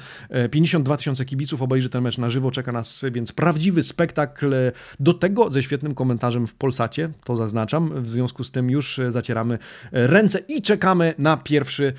52 0.51 0.97
tysiące 0.97 1.25
kibiców 1.25 1.61
obejrzy 1.61 1.89
ten 1.89 2.03
mecz 2.03 2.17
na 2.17 2.29
żywo, 2.29 2.51
czeka 2.51 2.71
nas 2.71 3.05
więc 3.11 3.31
prawdziwy 3.31 3.83
spektakl. 3.83 4.53
Do 4.99 5.13
tego 5.13 5.51
ze 5.51 5.63
świetnym 5.63 5.95
komentarzem 5.95 6.47
w 6.47 6.55
Polsacie, 6.55 7.09
to 7.23 7.35
zaznaczam. 7.35 8.03
W 8.03 8.09
związku 8.09 8.43
z 8.43 8.51
tym 8.51 8.69
już 8.69 8.99
zacieramy 9.07 9.59
ręce 9.91 10.39
i 10.39 10.61
czekamy 10.61 11.13
na 11.17 11.37
pierwszy 11.37 11.93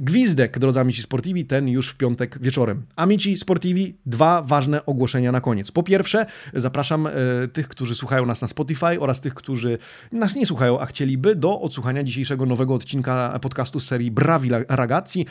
gwizdek, 0.00 0.58
drodzy 0.58 0.80
Amici 0.80 1.02
Sportivi, 1.02 1.44
ten 1.44 1.68
już 1.68 1.88
w 1.88 1.96
piątek 1.96 2.38
wieczorem. 2.40 2.82
Amici 2.96 3.36
Sportivi, 3.36 3.94
dwa 4.06 4.42
ważne 4.42 4.86
ogłoszenia 4.86 5.32
na 5.32 5.40
koniec. 5.40 5.70
Po 5.70 5.82
pierwsze, 5.82 6.26
zapraszam 6.54 7.06
e, 7.06 7.10
tych, 7.52 7.68
którzy 7.68 7.94
słuchają 7.94 8.26
nas 8.26 8.42
na 8.42 8.48
Spotify 8.48 9.00
oraz 9.00 9.20
tych, 9.20 9.34
którzy 9.34 9.78
nas 10.12 10.36
nie 10.36 10.46
słuchają, 10.46 10.80
a 10.80 10.86
chcieliby, 10.86 11.36
do 11.36 11.60
odsłuchania 11.60 12.02
dzisiejszego 12.02 12.46
nowego 12.46 12.74
odcinka 12.74 13.38
podcastu 13.42 13.80
serii 13.80 14.10
Bravi 14.10 14.50
Ragazzi, 14.68 15.26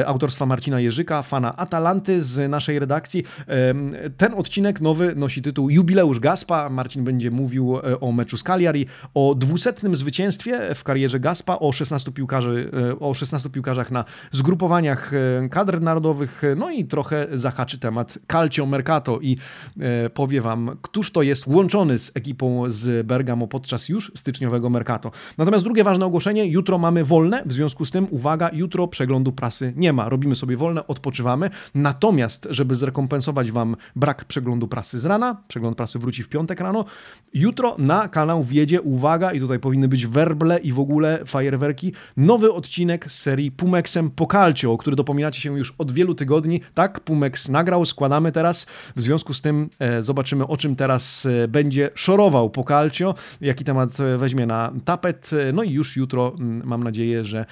e, 0.00 0.06
autorstwa 0.06 0.46
Marcina 0.46 0.80
Jerzyka, 0.80 1.22
fana 1.22 1.56
Atalanty 1.56 2.22
z 2.22 2.50
naszej 2.50 2.78
redakcji. 2.78 3.24
Ten 4.16 4.34
odcinek 4.34 4.80
nowy 4.80 5.14
nosi 5.16 5.42
tytuł 5.42 5.70
Jubileusz 5.70 6.20
Gaspa. 6.20 6.70
Marcin 6.70 7.04
będzie 7.04 7.30
mówił 7.30 7.78
o 8.00 8.12
meczu 8.12 8.36
z 8.36 8.42
Cagliari, 8.42 8.86
o 9.14 9.34
dwusetnym 9.34 9.96
zwycięstwie 9.96 10.74
w 10.74 10.84
karierze 10.84 11.20
Gaspa, 11.20 11.56
o 11.58 11.72
16 11.72 12.12
piłkarzy, 12.12 12.70
o 13.00 13.14
16 13.14 13.50
piłkarzy 13.50 13.63
piłkarzach 13.64 13.90
na 13.90 14.04
zgrupowaniach 14.32 15.12
e, 15.14 15.48
kadr 15.48 15.80
narodowych, 15.80 16.44
e, 16.44 16.54
no 16.54 16.70
i 16.70 16.84
trochę 16.84 17.26
zahaczy 17.32 17.78
temat 17.78 18.18
Calcio 18.32 18.66
Mercato 18.66 19.20
i 19.20 19.36
e, 19.80 20.10
powie 20.10 20.40
Wam, 20.40 20.76
któż 20.82 21.12
to 21.12 21.22
jest 21.22 21.46
łączony 21.46 21.98
z 21.98 22.12
ekipą 22.14 22.64
z 22.68 23.06
Bergamo 23.06 23.46
podczas 23.46 23.88
już 23.88 24.12
styczniowego 24.14 24.70
Mercato. 24.70 25.10
Natomiast 25.38 25.64
drugie 25.64 25.84
ważne 25.84 26.06
ogłoszenie, 26.06 26.46
jutro 26.46 26.78
mamy 26.78 27.04
wolne, 27.04 27.42
w 27.46 27.52
związku 27.52 27.84
z 27.84 27.90
tym, 27.90 28.06
uwaga, 28.10 28.50
jutro 28.52 28.88
przeglądu 28.88 29.32
prasy 29.32 29.72
nie 29.76 29.92
ma. 29.92 30.08
Robimy 30.08 30.34
sobie 30.34 30.56
wolne, 30.56 30.86
odpoczywamy, 30.86 31.50
natomiast, 31.74 32.48
żeby 32.50 32.74
zrekompensować 32.74 33.50
Wam 33.50 33.76
brak 33.96 34.24
przeglądu 34.24 34.68
prasy 34.68 34.98
z 34.98 35.06
rana, 35.06 35.36
przegląd 35.48 35.76
prasy 35.76 35.98
wróci 35.98 36.22
w 36.22 36.28
piątek 36.28 36.60
rano, 36.60 36.84
jutro 37.34 37.76
na 37.78 38.08
kanał 38.08 38.42
wjedzie, 38.42 38.82
uwaga, 38.82 39.32
i 39.32 39.40
tutaj 39.40 39.58
powinny 39.58 39.88
być 39.88 40.06
werble 40.06 40.58
i 40.58 40.72
w 40.72 40.80
ogóle 40.80 41.18
fajerwerki, 41.26 41.92
nowy 42.16 42.52
odcinek 42.52 43.12
serii 43.12 43.53
Pumexem 43.56 44.10
Pocalcio, 44.10 44.72
o 44.72 44.78
który 44.78 44.96
dopominacie 44.96 45.40
się 45.40 45.58
już 45.58 45.74
od 45.78 45.92
wielu 45.92 46.14
tygodni. 46.14 46.60
Tak, 46.74 47.00
Pumex 47.00 47.48
nagrał, 47.48 47.84
składamy 47.84 48.32
teraz. 48.32 48.66
W 48.96 49.00
związku 49.00 49.34
z 49.34 49.40
tym 49.40 49.70
e, 49.78 50.02
zobaczymy, 50.02 50.46
o 50.46 50.56
czym 50.56 50.76
teraz 50.76 51.26
e, 51.26 51.48
będzie 51.48 51.90
szorował 51.94 52.50
Pocalcio, 52.50 53.14
jaki 53.40 53.64
temat 53.64 54.00
e, 54.00 54.18
weźmie 54.18 54.46
na 54.46 54.72
tapet. 54.84 55.30
No 55.52 55.62
i 55.62 55.70
już 55.70 55.96
jutro 55.96 56.32
mm, 56.38 56.62
mam 56.66 56.84
nadzieję, 56.84 57.24
że 57.24 57.46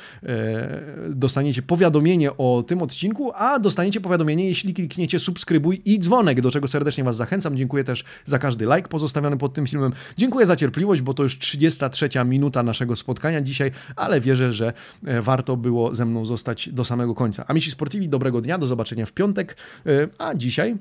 dostaniecie 1.11 1.63
powiadomienie 1.63 2.37
o 2.37 2.65
tym 2.67 2.83
odcinku, 2.83 3.33
a 3.35 3.59
dostaniecie 3.59 4.01
powiadomienie, 4.01 4.49
jeśli 4.49 4.75
klikniecie 4.75 5.19
subskrybuj 5.19 5.83
i 5.85 5.99
dzwonek, 5.99 6.41
do 6.41 6.51
czego 6.51 6.69
serdecznie 6.69 7.05
Was 7.05 7.17
zachęcam. 7.17 7.57
Dziękuję 7.57 7.85
też 7.85 8.05
za 8.27 8.39
każdy 8.39 8.65
like 8.65 8.89
pozostawiony 8.89 9.37
pod 9.37 9.55
tym 9.55 9.67
filmem. 9.67 9.93
Dziękuję 10.17 10.47
za 10.47 10.57
cierpliwość, 10.57 11.03
bo 11.03 11.15
to 11.15 11.23
już 11.23 11.39
33 11.39 12.09
minuta 12.25 12.63
naszego 12.63 12.97
spotkania 12.97 13.41
dzisiaj, 13.41 13.71
ale 13.97 14.21
wierzę, 14.21 14.53
że 14.53 14.73
warto 15.03 15.57
było 15.57 15.92
ze 15.95 16.05
mną 16.05 16.27
zostać 16.27 16.69
do 16.69 16.85
samego 16.85 17.15
końca. 17.15 17.45
Amici 17.47 17.71
Sportivi, 17.71 18.09
dobrego 18.09 18.41
dnia, 18.41 18.59
do 18.59 18.67
zobaczenia 18.67 19.07
w 19.07 19.13
piątek, 19.13 19.57
e, 19.87 20.09
a 20.19 20.35
dzisiaj 20.35 20.77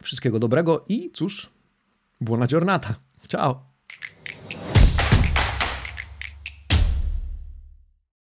wszystkiego 0.00 0.38
dobrego 0.38 0.84
i 0.88 1.10
cóż, 1.10 1.50
buona 2.20 2.46
giornata. 2.46 2.94
Ciao! 3.28 3.69